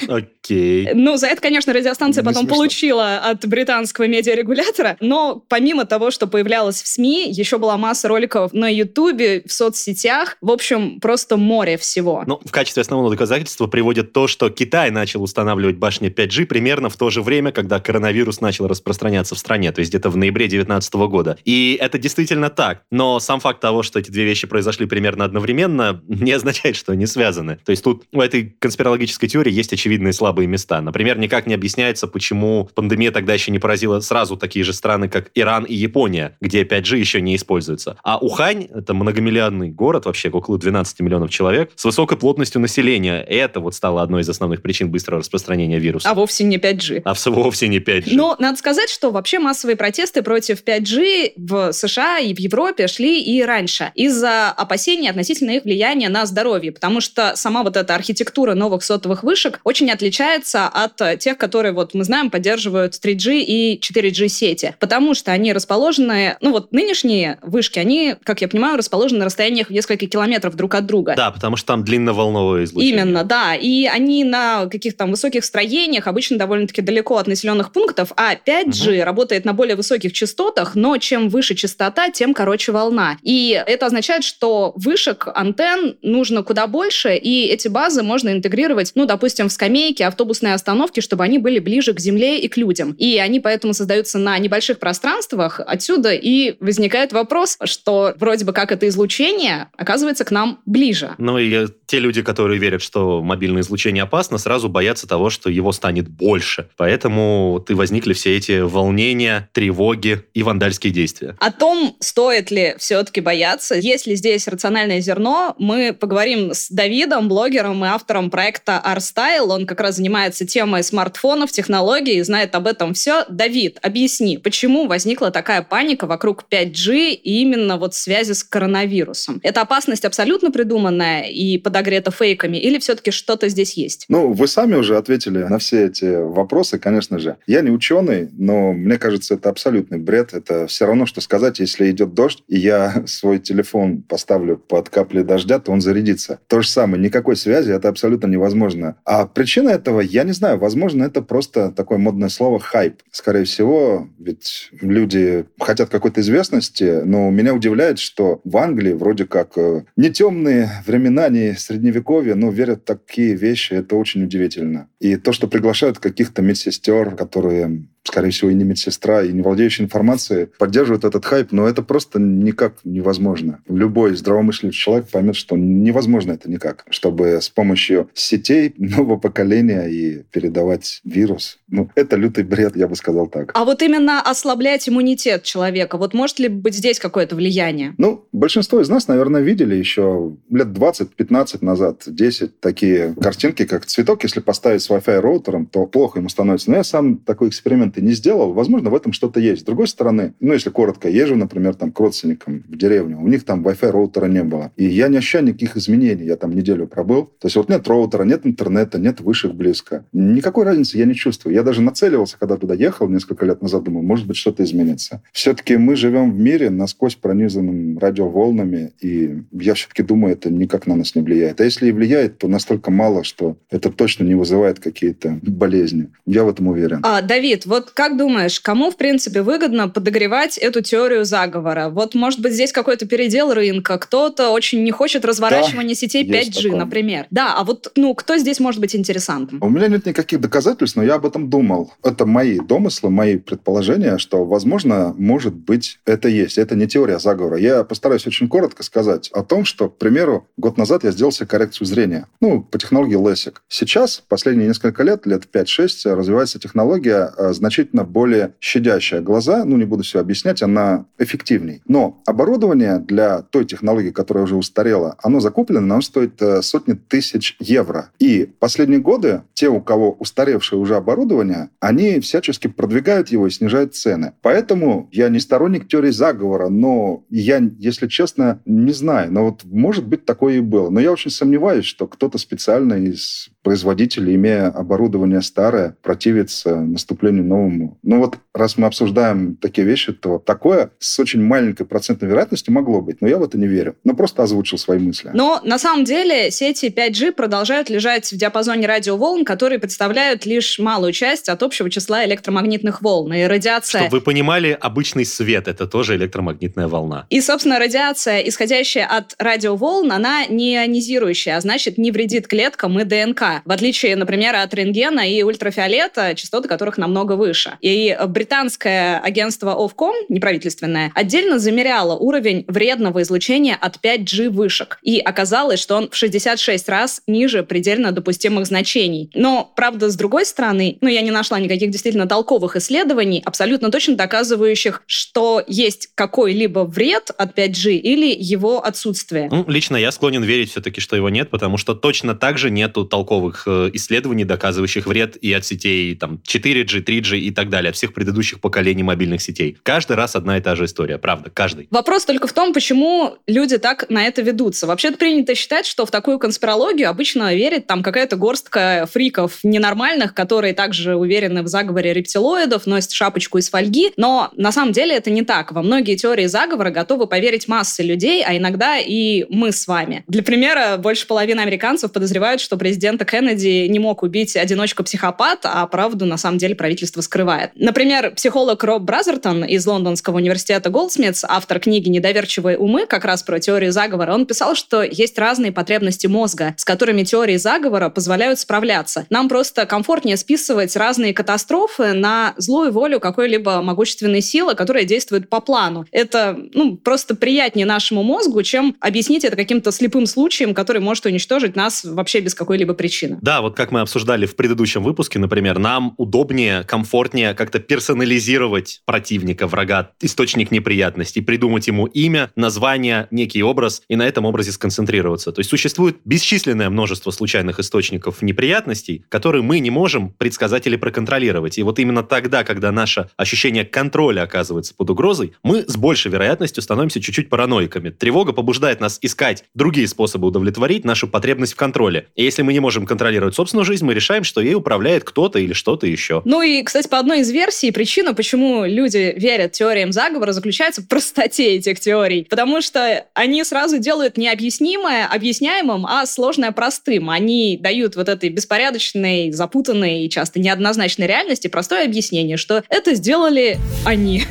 Окей. 0.07 0.89
Ну, 0.93 1.17
за 1.17 1.27
это, 1.27 1.41
конечно, 1.41 1.73
радиостанция 1.73 2.23
потом 2.23 2.47
получила 2.47 3.17
от 3.17 3.45
британского 3.45 4.05
медиарегулятора, 4.05 4.97
но 4.99 5.43
помимо 5.47 5.85
того, 5.85 6.11
что 6.11 6.27
появлялось 6.27 6.81
в 6.81 6.87
СМИ, 6.87 7.31
еще 7.31 7.57
была 7.57 7.77
масса 7.77 8.07
роликов 8.07 8.53
на 8.53 8.71
Ютубе, 8.71 9.43
в 9.45 9.53
соцсетях, 9.53 10.37
в 10.41 10.51
общем, 10.51 10.99
просто 10.99 11.37
море 11.37 11.77
всего. 11.77 12.23
Ну, 12.33 12.41
в 12.43 12.51
качестве 12.51 12.81
основного 12.81 13.03
этому 13.03 13.09
доказательство 13.09 13.67
приводит 13.67 14.13
то, 14.13 14.27
что 14.27 14.49
Китай 14.49 14.89
начал 14.89 15.23
устанавливать 15.23 15.77
башни 15.77 16.09
5G 16.09 16.45
примерно 16.45 16.89
в 16.89 16.95
то 16.95 17.09
же 17.09 17.21
время, 17.21 17.51
когда 17.51 17.79
коронавирус 17.79 18.41
начал 18.41 18.67
распространяться 18.67 19.35
в 19.35 19.37
стране, 19.37 19.71
то 19.71 19.79
есть 19.79 19.91
где-то 19.91 20.09
в 20.09 20.17
ноябре 20.17 20.45
2019 20.45 20.93
года. 20.93 21.37
И 21.45 21.77
это 21.79 21.97
действительно 21.97 22.49
так. 22.49 22.83
Но 22.91 23.19
сам 23.19 23.39
факт 23.39 23.59
того, 23.59 23.83
что 23.83 23.99
эти 23.99 24.09
две 24.09 24.23
вещи 24.23 24.47
произошли 24.47 24.85
примерно 24.85 25.25
одновременно, 25.25 26.01
не 26.07 26.31
означает, 26.31 26.75
что 26.75 26.93
они 26.93 27.05
связаны. 27.05 27.57
То 27.65 27.71
есть 27.71 27.83
тут 27.83 28.05
в 28.11 28.19
этой 28.19 28.55
конспирологической 28.59 29.29
теории 29.29 29.51
есть 29.51 29.73
очевидные 29.73 30.13
слабые 30.13 30.47
места. 30.47 30.81
Например, 30.81 31.17
никак 31.17 31.45
не 31.45 31.53
объясняется, 31.53 32.07
почему 32.07 32.69
пандемия 32.73 33.11
тогда 33.11 33.33
еще 33.33 33.51
не 33.51 33.59
поразила 33.59 33.99
сразу 33.99 34.37
такие 34.37 34.63
же 34.63 34.73
страны, 34.73 35.09
как 35.09 35.29
Иран 35.35 35.65
и 35.65 35.75
Япония, 35.75 36.37
где 36.41 36.63
5G 36.63 36.97
еще 36.97 37.21
не 37.21 37.35
используется. 37.35 37.97
А 38.03 38.17
Ухань— 38.17 38.63
это 38.73 38.93
многомиллиардный 38.93 39.69
город, 39.69 40.05
вообще 40.05 40.29
около 40.29 40.57
12 40.57 41.01
миллионов 41.01 41.29
человек, 41.29 41.71
с 41.75 41.85
высокой 41.85 42.17
плотностью 42.23 42.61
населения. 42.61 43.19
Это 43.19 43.59
вот 43.59 43.75
стало 43.75 44.01
одной 44.01 44.21
из 44.21 44.29
основных 44.29 44.61
причин 44.61 44.89
быстрого 44.89 45.19
распространения 45.19 45.77
вируса. 45.77 46.09
А 46.09 46.13
вовсе 46.13 46.45
не 46.45 46.55
5G. 46.55 47.01
А 47.03 47.13
вовсе 47.29 47.67
не 47.67 47.79
5G. 47.79 48.13
Но 48.13 48.37
надо 48.39 48.57
сказать, 48.57 48.89
что 48.89 49.11
вообще 49.11 49.39
массовые 49.39 49.75
протесты 49.75 50.21
против 50.21 50.63
5G 50.63 51.33
в 51.35 51.73
США 51.73 52.19
и 52.19 52.33
в 52.33 52.39
Европе 52.39 52.87
шли 52.87 53.21
и 53.21 53.43
раньше 53.43 53.91
из-за 53.95 54.51
опасений 54.51 55.09
относительно 55.09 55.51
их 55.51 55.65
влияния 55.65 56.07
на 56.07 56.25
здоровье, 56.25 56.71
потому 56.71 57.01
что 57.01 57.33
сама 57.35 57.61
вот 57.61 57.75
эта 57.75 57.93
архитектура 57.93 58.53
новых 58.53 58.85
сотовых 58.85 59.23
вышек 59.23 59.59
очень 59.65 59.91
отличается 59.91 60.67
от 60.67 61.19
тех, 61.19 61.37
которые 61.37 61.73
вот 61.73 61.93
мы 61.93 62.05
знаем 62.05 62.29
поддерживают 62.29 62.93
3G 62.93 63.41
и 63.41 63.81
4G 63.81 64.29
сети, 64.29 64.75
потому 64.79 65.13
что 65.13 65.33
они 65.33 65.51
расположены, 65.51 66.37
ну 66.39 66.53
вот 66.53 66.71
нынешние 66.71 67.37
вышки, 67.41 67.79
они, 67.79 68.15
как 68.23 68.39
я 68.39 68.47
понимаю, 68.47 68.77
расположены 68.77 69.19
на 69.19 69.25
расстояниях 69.25 69.67
в 69.67 69.71
несколько 69.71 70.07
километров 70.07 70.55
друг 70.55 70.75
от 70.75 70.85
друга. 70.85 71.15
Да, 71.17 71.29
потому 71.29 71.57
что 71.57 71.67
там 71.67 71.83
длинноволновое 72.13 72.63
излучение. 72.63 72.95
Именно, 72.95 73.23
да. 73.23 73.55
И 73.55 73.85
они 73.85 74.23
на 74.23 74.67
каких-то 74.67 74.99
там 74.99 75.11
высоких 75.11 75.43
строениях, 75.43 76.07
обычно 76.07 76.37
довольно-таки 76.37 76.81
далеко 76.81 77.17
от 77.17 77.27
населенных 77.27 77.71
пунктов, 77.71 78.11
а 78.15 78.35
5G 78.35 78.97
угу. 78.97 79.05
работает 79.05 79.45
на 79.45 79.53
более 79.53 79.75
высоких 79.75 80.13
частотах, 80.13 80.75
но 80.75 80.97
чем 80.97 81.29
выше 81.29 81.55
частота, 81.55 82.09
тем 82.09 82.33
короче 82.33 82.71
волна. 82.71 83.17
И 83.23 83.61
это 83.65 83.87
означает, 83.87 84.23
что 84.23 84.73
вышек 84.75 85.27
антенн 85.33 85.97
нужно 86.01 86.43
куда 86.43 86.67
больше, 86.67 87.15
и 87.15 87.45
эти 87.47 87.67
базы 87.67 88.03
можно 88.03 88.29
интегрировать, 88.29 88.91
ну, 88.95 89.05
допустим, 89.05 89.49
в 89.49 89.51
скамейки, 89.51 90.03
автобусные 90.03 90.53
остановки, 90.53 90.99
чтобы 90.99 91.23
они 91.23 91.37
были 91.37 91.59
ближе 91.59 91.93
к 91.93 91.99
земле 91.99 92.39
и 92.39 92.47
к 92.47 92.57
людям. 92.57 92.93
И 92.93 93.17
они 93.17 93.39
поэтому 93.39 93.73
создаются 93.73 94.17
на 94.17 94.37
небольших 94.37 94.79
пространствах. 94.79 95.59
Отсюда 95.65 96.13
и 96.13 96.55
возникает 96.59 97.13
вопрос, 97.13 97.57
что 97.63 98.13
вроде 98.17 98.45
бы 98.45 98.53
как 98.53 98.71
это 98.71 98.87
излучение 98.87 99.69
оказывается 99.77 100.25
к 100.25 100.31
нам 100.31 100.59
ближе. 100.65 101.15
Ну 101.17 101.37
и 101.37 101.67
те 101.85 101.99
люди, 102.03 102.21
которые 102.21 102.59
верят, 102.59 102.81
что 102.81 103.23
мобильное 103.23 103.61
излучение 103.61 104.03
опасно, 104.03 104.37
сразу 104.37 104.69
боятся 104.69 105.07
того, 105.07 105.29
что 105.29 105.49
его 105.49 105.71
станет 105.71 106.07
больше. 106.07 106.67
Поэтому 106.77 107.63
и 107.67 107.73
возникли 107.73 108.13
все 108.13 108.37
эти 108.37 108.59
волнения, 108.59 109.49
тревоги 109.53 110.23
и 110.33 110.43
вандальские 110.43 110.93
действия. 110.93 111.35
О 111.39 111.51
том, 111.51 111.95
стоит 111.99 112.51
ли 112.51 112.75
все-таки 112.77 113.21
бояться, 113.21 113.75
есть 113.75 114.05
ли 114.05 114.15
здесь 114.15 114.47
рациональное 114.47 114.99
зерно, 114.99 115.55
мы 115.57 115.93
поговорим 115.93 116.51
с 116.51 116.69
Давидом, 116.69 117.29
блогером 117.29 117.83
и 117.85 117.87
автором 117.87 118.29
проекта 118.29 118.81
Arstyle. 118.85 119.47
Он 119.47 119.65
как 119.65 119.79
раз 119.79 119.95
занимается 119.95 120.45
темой 120.45 120.83
смартфонов, 120.83 121.51
технологий 121.51 122.17
и 122.17 122.21
знает 122.23 122.53
об 122.55 122.67
этом 122.67 122.93
все. 122.93 123.25
Давид, 123.29 123.79
объясни, 123.81 124.37
почему 124.37 124.87
возникла 124.87 125.31
такая 125.31 125.61
паника 125.61 126.05
вокруг 126.05 126.45
5G 126.51 127.11
и 127.11 127.41
именно 127.41 127.77
вот 127.77 127.95
связи 127.95 128.33
с 128.33 128.43
коронавирусом? 128.43 129.39
Это 129.43 129.61
опасность 129.61 130.05
абсолютно 130.05 130.51
придуманная 130.51 131.23
и 131.23 131.57
подогрета 131.93 132.11
фейками 132.11 132.57
или 132.57 132.79
все-таки 132.79 133.11
что-то 133.11 133.49
здесь 133.49 133.73
есть? 133.73 134.05
Ну, 134.09 134.33
вы 134.33 134.47
сами 134.47 134.75
уже 134.75 134.97
ответили 134.97 135.43
на 135.43 135.57
все 135.57 135.85
эти 135.85 136.05
вопросы, 136.05 136.79
конечно 136.79 137.19
же. 137.19 137.37
Я 137.47 137.61
не 137.61 137.69
ученый, 137.69 138.29
но 138.31 138.73
мне 138.73 138.97
кажется, 138.97 139.35
это 139.35 139.49
абсолютный 139.49 139.99
бред. 139.99 140.33
Это 140.33 140.67
все 140.67 140.85
равно, 140.85 141.05
что 141.05 141.21
сказать, 141.21 141.59
если 141.59 141.89
идет 141.91 142.13
дождь, 142.13 142.43
и 142.47 142.57
я 142.57 143.03
свой 143.05 143.39
телефон 143.39 144.01
поставлю 144.01 144.57
под 144.57 144.89
капли 144.89 145.21
дождя, 145.21 145.59
то 145.59 145.71
он 145.71 145.81
зарядится. 145.81 146.39
То 146.47 146.61
же 146.61 146.69
самое, 146.69 147.01
никакой 147.01 147.35
связи, 147.35 147.71
это 147.71 147.89
абсолютно 147.89 148.27
невозможно. 148.27 148.95
А 149.05 149.25
причина 149.25 149.69
этого, 149.69 150.01
я 150.01 150.23
не 150.23 150.33
знаю, 150.33 150.57
возможно, 150.57 151.03
это 151.03 151.21
просто 151.21 151.71
такое 151.71 151.97
модное 151.97 152.29
слово 152.29 152.59
«хайп». 152.59 153.01
Скорее 153.11 153.43
всего, 153.43 154.07
ведь 154.19 154.69
люди 154.81 155.45
хотят 155.59 155.89
какой-то 155.89 156.21
известности, 156.21 157.01
но 157.03 157.29
меня 157.29 157.53
удивляет, 157.53 157.99
что 157.99 158.41
в 158.43 158.57
Англии 158.57 158.93
вроде 158.93 159.25
как 159.25 159.57
э, 159.57 159.83
не 159.95 160.09
темные 160.09 160.69
времена, 160.85 161.29
не 161.29 161.53
средневековье, 161.83 162.35
но 162.35 162.49
верят 162.49 162.81
в 162.81 162.85
такие 162.85 163.35
вещи, 163.35 163.73
это 163.73 163.95
очень 163.95 164.23
удивительно. 164.23 164.89
И 164.99 165.17
то, 165.17 165.33
что 165.33 165.47
приглашают 165.47 165.99
каких-то 165.99 166.41
медсестер, 166.41 167.15
которые 167.15 167.87
скорее 168.03 168.31
всего, 168.31 168.51
и 168.51 168.53
не 168.53 168.63
медсестра, 168.63 169.23
и 169.23 169.31
не 169.31 169.41
владеющая 169.41 169.85
информацией, 169.85 170.47
поддерживают 170.57 171.05
этот 171.05 171.25
хайп, 171.25 171.51
но 171.51 171.67
это 171.67 171.81
просто 171.81 172.19
никак 172.19 172.75
невозможно. 172.83 173.61
Любой 173.67 174.15
здравомыслящий 174.15 174.77
человек 174.79 175.09
поймет, 175.09 175.35
что 175.35 175.55
невозможно 175.55 176.33
это 176.33 176.49
никак, 176.49 176.85
чтобы 176.89 177.41
с 177.41 177.49
помощью 177.49 178.09
сетей 178.13 178.73
нового 178.77 179.17
поколения 179.17 179.87
и 179.87 180.23
передавать 180.31 181.01
вирус. 181.03 181.59
Ну, 181.69 181.89
это 181.95 182.15
лютый 182.15 182.43
бред, 182.43 182.75
я 182.75 182.87
бы 182.87 182.95
сказал 182.95 183.27
так. 183.27 183.51
А 183.53 183.65
вот 183.65 183.81
именно 183.81 184.21
ослаблять 184.21 184.87
иммунитет 184.87 185.43
человека, 185.43 185.97
вот 185.97 186.13
может 186.13 186.39
ли 186.39 186.49
быть 186.49 186.75
здесь 186.75 186.99
какое-то 186.99 187.35
влияние? 187.35 187.95
Ну, 187.97 188.27
большинство 188.31 188.81
из 188.81 188.89
нас, 188.89 189.07
наверное, 189.07 189.41
видели 189.41 189.75
еще 189.75 190.35
лет 190.49 190.67
20-15 190.67 191.57
назад, 191.61 192.03
10 192.05 192.59
такие 192.59 193.15
картинки, 193.19 193.65
как 193.65 193.85
цветок, 193.85 194.23
если 194.23 194.39
поставить 194.39 194.81
с 194.81 194.89
Wi-Fi 194.89 195.19
роутером, 195.19 195.65
то 195.65 195.85
плохо 195.85 196.19
ему 196.19 196.29
становится. 196.29 196.69
Но 196.69 196.77
я 196.77 196.83
сам 196.83 197.17
такой 197.17 197.49
эксперимент 197.49 197.92
ты 197.93 198.01
не 198.01 198.13
сделал, 198.13 198.53
возможно, 198.53 198.89
в 198.89 198.95
этом 198.95 199.13
что-то 199.13 199.39
есть. 199.39 199.61
С 199.61 199.65
другой 199.65 199.87
стороны, 199.87 200.33
ну, 200.39 200.53
если 200.53 200.69
коротко, 200.69 201.09
езжу, 201.09 201.35
например, 201.35 201.75
там, 201.75 201.91
к 201.91 201.99
родственникам 201.99 202.63
в 202.67 202.77
деревню, 202.77 203.19
у 203.19 203.27
них 203.27 203.43
там 203.43 203.65
Wi-Fi 203.65 203.91
роутера 203.91 204.25
не 204.25 204.43
было. 204.43 204.71
И 204.75 204.85
я 204.85 205.07
не 205.07 205.17
ощущаю 205.17 205.45
никаких 205.45 205.77
изменений. 205.77 206.25
Я 206.25 206.35
там 206.35 206.53
неделю 206.53 206.87
пробыл. 206.87 207.25
То 207.39 207.47
есть 207.47 207.55
вот 207.55 207.69
нет 207.69 207.87
роутера, 207.87 208.23
нет 208.23 208.45
интернета, 208.45 208.97
нет 208.97 209.21
вышек 209.21 209.53
близко. 209.53 210.05
Никакой 210.13 210.65
разницы 210.65 210.97
я 210.97 211.05
не 211.05 211.15
чувствую. 211.15 211.53
Я 211.53 211.63
даже 211.63 211.81
нацеливался, 211.81 212.37
когда 212.39 212.57
туда 212.57 212.73
ехал 212.73 213.07
несколько 213.07 213.45
лет 213.45 213.61
назад, 213.61 213.83
думаю, 213.83 214.05
может 214.05 214.27
быть, 214.27 214.37
что-то 214.37 214.63
изменится. 214.63 215.21
Все-таки 215.31 215.77
мы 215.77 215.95
живем 215.95 216.31
в 216.31 216.39
мире 216.39 216.69
насквозь 216.69 217.15
пронизанным 217.15 217.97
радиоволнами, 217.99 218.93
и 219.01 219.43
я 219.51 219.73
все-таки 219.73 220.03
думаю, 220.03 220.33
это 220.33 220.49
никак 220.49 220.87
на 220.87 220.95
нас 220.95 221.15
не 221.15 221.21
влияет. 221.21 221.61
А 221.61 221.63
если 221.63 221.87
и 221.87 221.91
влияет, 221.91 222.37
то 222.37 222.47
настолько 222.47 222.91
мало, 222.91 223.23
что 223.23 223.57
это 223.69 223.89
точно 223.89 224.23
не 224.23 224.35
вызывает 224.35 224.79
какие-то 224.79 225.39
болезни. 225.41 226.09
Я 226.25 226.43
в 226.43 226.49
этом 226.49 226.67
уверен. 226.67 226.99
А, 227.03 227.21
Давид, 227.21 227.65
вот 227.65 227.82
вот 227.83 227.91
как 227.91 228.17
думаешь, 228.17 228.59
кому, 228.59 228.91
в 228.91 228.95
принципе, 228.95 229.41
выгодно 229.41 229.89
подогревать 229.89 230.57
эту 230.57 230.81
теорию 230.81 231.25
заговора? 231.25 231.89
Вот, 231.89 232.15
может 232.15 232.39
быть, 232.39 232.53
здесь 232.53 232.71
какой-то 232.71 233.05
передел 233.05 233.53
рынка, 233.53 233.97
кто-то 233.97 234.51
очень 234.51 234.83
не 234.83 234.91
хочет 234.91 235.25
разворачивания 235.25 235.89
да, 235.89 235.95
сетей 235.95 236.27
5G, 236.27 236.63
такое. 236.63 236.79
например. 236.79 237.27
Да, 237.29 237.55
а 237.57 237.63
вот, 237.63 237.91
ну, 237.95 238.13
кто 238.15 238.37
здесь 238.37 238.59
может 238.59 238.79
быть 238.79 238.95
интересантом? 238.95 239.59
У 239.61 239.69
меня 239.69 239.87
нет 239.87 240.05
никаких 240.05 240.39
доказательств, 240.39 240.95
но 240.95 241.03
я 241.03 241.15
об 241.15 241.25
этом 241.25 241.49
думал. 241.49 241.93
Это 242.03 242.25
мои 242.25 242.59
домыслы, 242.59 243.09
мои 243.09 243.37
предположения, 243.37 244.17
что, 244.17 244.45
возможно, 244.45 245.13
может 245.17 245.53
быть, 245.53 245.99
это 246.05 246.29
есть. 246.29 246.57
Это 246.57 246.75
не 246.75 246.87
теория 246.87 247.19
заговора. 247.19 247.57
Я 247.57 247.83
постараюсь 247.83 248.25
очень 248.25 248.47
коротко 248.47 248.83
сказать 248.83 249.29
о 249.33 249.43
том, 249.43 249.65
что, 249.65 249.89
к 249.89 249.97
примеру, 249.97 250.47
год 250.57 250.77
назад 250.77 251.03
я 251.03 251.11
сделал 251.11 251.31
себе 251.31 251.47
коррекцию 251.47 251.85
зрения. 251.87 252.27
Ну, 252.39 252.61
по 252.61 252.77
технологии 252.77 253.17
LASIK. 253.17 253.55
Сейчас, 253.67 254.23
последние 254.27 254.69
несколько 254.69 255.03
лет, 255.03 255.25
лет 255.25 255.43
5-6, 255.51 256.15
развивается 256.15 256.59
технология, 256.59 257.31
значит, 257.51 257.72
значительно 257.73 258.03
более 258.03 258.53
щадящая 258.59 259.21
глаза, 259.21 259.65
ну, 259.65 259.77
не 259.77 259.85
буду 259.85 260.03
все 260.03 260.19
объяснять, 260.19 260.61
она 260.61 261.05
эффективней. 261.17 261.81
Но 261.87 262.21
оборудование 262.25 262.99
для 262.99 263.41
той 263.41 263.65
технологии, 263.65 264.11
которая 264.11 264.43
уже 264.43 264.55
устарела, 264.55 265.15
оно 265.23 265.39
закуплено, 265.39 265.79
оно 265.79 266.01
стоит 266.01 266.39
э, 266.41 266.61
сотни 266.61 266.93
тысяч 266.93 267.55
евро. 267.59 268.11
И 268.19 268.45
последние 268.59 268.99
годы 268.99 269.41
те, 269.53 269.69
у 269.69 269.81
кого 269.81 270.11
устаревшее 270.11 270.79
уже 270.79 270.95
оборудование, 270.95 271.69
они 271.79 272.19
всячески 272.19 272.67
продвигают 272.67 273.29
его 273.29 273.47
и 273.47 273.49
снижают 273.49 273.95
цены. 273.95 274.33
Поэтому 274.41 275.09
я 275.11 275.29
не 275.29 275.39
сторонник 275.39 275.87
теории 275.87 276.11
заговора, 276.11 276.69
но 276.69 277.23
я, 277.29 277.59
если 277.79 278.07
честно, 278.07 278.61
не 278.65 278.93
знаю. 278.93 279.31
Но 279.31 279.45
вот 279.45 279.63
может 279.63 280.05
быть 280.05 280.25
такое 280.25 280.57
и 280.57 280.59
было. 280.61 280.89
Но 280.91 280.99
я 280.99 281.11
очень 281.11 281.31
сомневаюсь, 281.31 281.85
что 281.85 282.05
кто-то 282.07 282.37
специально 282.37 282.93
из 282.93 283.49
производитель, 283.63 284.33
имея 284.35 284.67
оборудование 284.67 285.41
старое, 285.41 285.95
противится 286.01 286.75
наступлению 286.75 287.45
новому. 287.45 287.97
Ну 288.03 288.19
вот 288.19 288.37
раз 288.53 288.77
мы 288.77 288.87
обсуждаем 288.87 289.55
такие 289.55 289.87
вещи, 289.87 290.13
то 290.13 290.37
такое 290.37 290.91
с 290.99 291.19
очень 291.19 291.41
маленькой 291.41 291.85
процентной 291.85 292.29
вероятностью 292.29 292.73
могло 292.73 293.01
быть, 293.01 293.21
но 293.21 293.27
я 293.27 293.37
в 293.37 293.43
это 293.43 293.57
не 293.57 293.67
верю. 293.67 293.95
Но 294.03 294.13
просто 294.13 294.43
озвучил 294.43 294.77
свои 294.77 294.99
мысли. 294.99 295.31
Но 295.33 295.61
на 295.63 295.79
самом 295.79 296.03
деле 296.03 296.51
сети 296.51 296.87
5G 296.87 297.31
продолжают 297.31 297.89
лежать 297.89 298.31
в 298.31 298.37
диапазоне 298.37 298.85
радиоволн, 298.85 299.45
которые 299.45 299.79
представляют 299.79 300.45
лишь 300.45 300.77
малую 300.79 301.13
часть 301.13 301.49
от 301.49 301.63
общего 301.63 301.89
числа 301.89 302.25
электромагнитных 302.25 303.01
волн. 303.01 303.33
И 303.33 303.43
радиация... 303.45 304.01
Чтобы 304.01 304.17
вы 304.17 304.21
понимали, 304.21 304.77
обычный 304.79 305.25
свет— 305.25 305.67
это 305.69 305.87
тоже 305.87 306.15
электромагнитная 306.15 306.87
волна. 306.87 307.25
И, 307.29 307.39
собственно, 307.39 307.79
радиация, 307.79 308.39
исходящая 308.39 309.05
от 309.05 309.35
радиоволн, 309.39 310.11
она 310.11 310.45
не 310.47 310.75
ионизирующая, 310.75 311.57
а 311.57 311.61
значит, 311.61 311.97
не 311.97 312.11
вредит 312.11 312.47
клеткам 312.47 312.99
и 312.99 313.03
ДНК, 313.03 313.52
в 313.65 313.71
отличие, 313.71 314.15
например, 314.15 314.55
от 314.55 314.73
рентгена 314.73 315.29
и 315.29 315.43
ультрафиолета, 315.43 316.33
частоты 316.35 316.67
которых 316.67 316.97
намного 316.97 317.33
выше. 317.33 317.77
И 317.81 318.17
британское 318.27 319.19
агентство 319.19 319.77
Ofcom, 319.77 320.13
неправительственное, 320.29 321.11
отдельно 321.13 321.59
замеряло 321.59 322.15
уровень 322.15 322.65
вредного 322.67 323.21
излучения 323.21 323.77
от 323.79 323.97
5G 324.03 324.49
вышек. 324.49 324.99
И 325.03 325.19
оказалось, 325.19 325.79
что 325.79 325.95
он 325.95 326.09
в 326.09 326.15
66 326.15 326.89
раз 326.89 327.21
ниже 327.27 327.63
предельно 327.63 328.11
допустимых 328.11 328.65
значений. 328.65 329.29
Но, 329.33 329.71
правда, 329.75 330.09
с 330.09 330.15
другой 330.15 330.45
стороны, 330.45 330.97
ну, 331.01 331.09
я 331.09 331.21
не 331.21 331.31
нашла 331.31 331.59
никаких 331.59 331.91
действительно 331.91 332.27
толковых 332.27 332.75
исследований, 332.75 333.41
абсолютно 333.45 333.91
точно 333.91 334.15
доказывающих, 334.15 335.03
что 335.05 335.61
есть 335.67 336.09
какой-либо 336.15 336.79
вред 336.79 337.31
от 337.37 337.57
5G 337.57 337.95
или 337.95 338.33
его 338.37 338.83
отсутствие. 338.83 339.49
Ну, 339.51 339.65
лично 339.67 339.97
я 339.97 340.11
склонен 340.11 340.43
верить 340.43 340.71
все-таки, 340.71 341.01
что 341.01 341.15
его 341.15 341.29
нет, 341.29 341.49
потому 341.49 341.77
что 341.77 341.95
точно 341.95 342.35
так 342.35 342.57
же 342.57 342.69
нету 342.69 343.05
толковых 343.05 343.42
э, 343.51 343.89
исследований, 343.93 344.45
доказывающих 344.45 345.05
вред 345.05 345.37
и 345.37 345.51
от 345.53 345.65
сетей 345.65 346.15
там 346.15 346.39
4G, 346.47 347.03
3G 347.03 347.37
и 347.39 347.51
так 347.51 347.69
далее, 347.69 347.89
от 347.89 347.95
всех 347.95 348.13
предыдущих 348.13 348.59
поколений 348.59 349.03
мобильных 349.03 349.41
сетей. 349.41 349.77
Каждый 349.83 350.15
раз 350.15 350.35
одна 350.35 350.57
и 350.57 350.61
та 350.61 350.75
же 350.75 350.85
история, 350.85 351.17
правда, 351.17 351.49
каждый. 351.49 351.87
Вопрос 351.91 352.25
только 352.25 352.47
в 352.47 352.53
том, 352.53 352.73
почему 352.73 353.37
люди 353.47 353.77
так 353.77 354.09
на 354.09 354.25
это 354.25 354.41
ведутся. 354.41 354.87
Вообще-то 354.87 355.17
принято 355.17 355.55
считать, 355.55 355.85
что 355.85 356.05
в 356.05 356.11
такую 356.11 356.39
конспирологию 356.39 357.09
обычно 357.09 357.53
верит 357.53 357.87
там 357.87 358.03
какая-то 358.03 358.35
горстка 358.35 359.07
фриков 359.11 359.59
ненормальных, 359.63 360.33
которые 360.33 360.73
также 360.73 361.15
уверены 361.15 361.63
в 361.63 361.67
заговоре 361.67 362.13
рептилоидов, 362.13 362.85
носят 362.85 363.11
шапочку 363.11 363.57
из 363.57 363.69
фольги, 363.69 364.11
но 364.17 364.51
на 364.55 364.71
самом 364.71 364.91
деле 364.93 365.15
это 365.15 365.29
не 365.29 365.43
так. 365.43 365.71
Во 365.71 365.81
многие 365.81 366.15
теории 366.15 366.45
заговора 366.45 366.89
готовы 366.89 367.27
поверить 367.27 367.67
массы 367.67 368.03
людей, 368.03 368.43
а 368.45 368.55
иногда 368.55 368.97
и 368.97 369.45
мы 369.49 369.71
с 369.71 369.87
вами. 369.87 370.23
Для 370.27 370.43
примера, 370.43 370.97
больше 370.97 371.27
половины 371.27 371.59
американцев 371.61 372.11
подозревают, 372.11 372.61
что 372.61 372.77
президента 372.77 373.25
Кеннеди 373.33 373.87
не 373.87 373.97
мог 373.97 374.21
убить 374.21 374.55
одиночка-психопат, 374.55 375.61
а 375.63 375.87
правду 375.87 376.27
на 376.27 376.37
самом 376.37 376.59
деле 376.59 376.75
правительство 376.75 377.21
скрывает. 377.21 377.71
Например, 377.73 378.29
психолог 378.35 378.83
Роб 378.83 379.01
Бразертон 379.01 379.63
из 379.63 379.87
Лондонского 379.87 380.35
университета 380.35 380.91
Голдсмитс, 380.91 381.43
автор 381.43 381.79
книги 381.79 382.09
«Недоверчивые 382.09 382.77
умы», 382.77 383.07
как 383.07 383.25
раз 383.25 383.41
про 383.41 383.59
теорию 383.59 383.91
заговора, 383.91 384.35
он 384.35 384.45
писал, 384.45 384.75
что 384.75 385.01
есть 385.01 385.39
разные 385.39 385.71
потребности 385.71 386.27
мозга, 386.27 386.75
с 386.77 386.85
которыми 386.85 387.23
теории 387.23 387.57
заговора 387.57 388.09
позволяют 388.09 388.59
справляться. 388.59 389.25
Нам 389.31 389.49
просто 389.49 389.87
комфортнее 389.87 390.37
списывать 390.37 390.95
разные 390.95 391.33
катастрофы 391.33 392.13
на 392.13 392.53
злую 392.57 392.91
волю 392.91 393.19
какой-либо 393.19 393.81
могущественной 393.81 394.41
силы, 394.41 394.75
которая 394.75 395.05
действует 395.05 395.49
по 395.49 395.59
плану. 395.59 396.05
Это 396.11 396.55
ну, 396.75 396.97
просто 396.97 397.33
приятнее 397.35 397.87
нашему 397.87 398.21
мозгу, 398.21 398.61
чем 398.61 398.95
объяснить 398.99 399.43
это 399.43 399.55
каким-то 399.55 399.91
слепым 399.91 400.27
случаем, 400.27 400.75
который 400.75 401.01
может 401.01 401.25
уничтожить 401.25 401.75
нас 401.75 402.03
вообще 402.03 402.39
без 402.39 402.53
какой-либо 402.53 402.93
причины. 402.93 403.22
Да, 403.41 403.61
вот 403.61 403.75
как 403.75 403.91
мы 403.91 404.01
обсуждали 404.01 404.45
в 404.45 404.55
предыдущем 404.55 405.03
выпуске, 405.03 405.39
например, 405.39 405.79
нам 405.79 406.13
удобнее, 406.17 406.83
комфортнее 406.83 407.53
как-то 407.53 407.79
персонализировать 407.79 409.01
противника, 409.05 409.67
врага, 409.67 410.11
источник 410.21 410.71
неприятностей, 410.71 411.41
придумать 411.41 411.87
ему 411.87 412.05
имя, 412.05 412.51
название, 412.55 413.27
некий 413.31 413.63
образ, 413.63 414.01
и 414.07 414.15
на 414.15 414.27
этом 414.27 414.45
образе 414.45 414.71
сконцентрироваться. 414.71 415.51
То 415.51 415.59
есть 415.59 415.69
существует 415.69 416.17
бесчисленное 416.25 416.89
множество 416.89 417.31
случайных 417.31 417.79
источников 417.79 418.41
неприятностей, 418.41 419.25
которые 419.29 419.63
мы 419.63 419.79
не 419.79 419.89
можем 419.89 420.29
предсказать 420.31 420.87
или 420.87 420.95
проконтролировать. 420.95 421.77
И 421.77 421.83
вот 421.83 421.99
именно 421.99 422.23
тогда, 422.23 422.63
когда 422.63 422.91
наше 422.91 423.29
ощущение 423.37 423.85
контроля 423.85 424.43
оказывается 424.43 424.93
под 424.95 425.09
угрозой, 425.09 425.53
мы 425.63 425.83
с 425.87 425.95
большей 425.97 426.31
вероятностью 426.31 426.83
становимся 426.83 427.21
чуть-чуть 427.21 427.49
параноиками. 427.49 428.09
Тревога 428.09 428.53
побуждает 428.53 428.99
нас 428.99 429.19
искать 429.21 429.65
другие 429.73 430.07
способы 430.07 430.47
удовлетворить 430.47 431.05
нашу 431.05 431.27
потребность 431.27 431.73
в 431.73 431.77
контроле. 431.77 432.27
И 432.35 432.43
если 432.43 432.61
мы 432.61 432.73
не 432.73 432.79
можем 432.79 433.05
контролировать 433.13 433.53
собственную 433.53 433.85
жизнь, 433.85 434.03
мы 434.03 434.15
решаем, 434.15 434.43
что 434.43 434.59
ей 434.59 434.73
управляет 434.73 435.23
кто-то 435.23 435.59
или 435.59 435.73
что-то 435.73 436.07
еще. 436.07 436.41
Ну 436.45 436.63
и, 436.63 436.81
кстати, 436.81 437.07
по 437.07 437.19
одной 437.19 437.41
из 437.41 437.51
версий, 437.51 437.91
причина, 437.91 438.33
почему 438.33 438.85
люди 438.85 439.35
верят 439.37 439.73
теориям 439.73 440.11
заговора, 440.11 440.51
заключается 440.51 441.03
в 441.03 441.07
простоте 441.07 441.75
этих 441.75 441.99
теорий. 441.99 442.47
Потому 442.49 442.81
что 442.81 443.25
они 443.35 443.63
сразу 443.63 443.99
делают 443.99 444.35
необъяснимое 444.37 445.27
объясняемым, 445.27 446.07
а 446.07 446.25
сложное 446.25 446.71
простым. 446.71 447.29
Они 447.29 447.77
дают 447.79 448.15
вот 448.15 448.29
этой 448.29 448.49
беспорядочной, 448.49 449.51
запутанной 449.51 450.25
и 450.25 450.29
часто 450.29 450.59
неоднозначной 450.59 451.27
реальности 451.27 451.67
простое 451.67 452.05
объяснение, 452.05 452.57
что 452.57 452.83
это 452.89 453.13
сделали 453.13 453.77
они. 454.05 454.43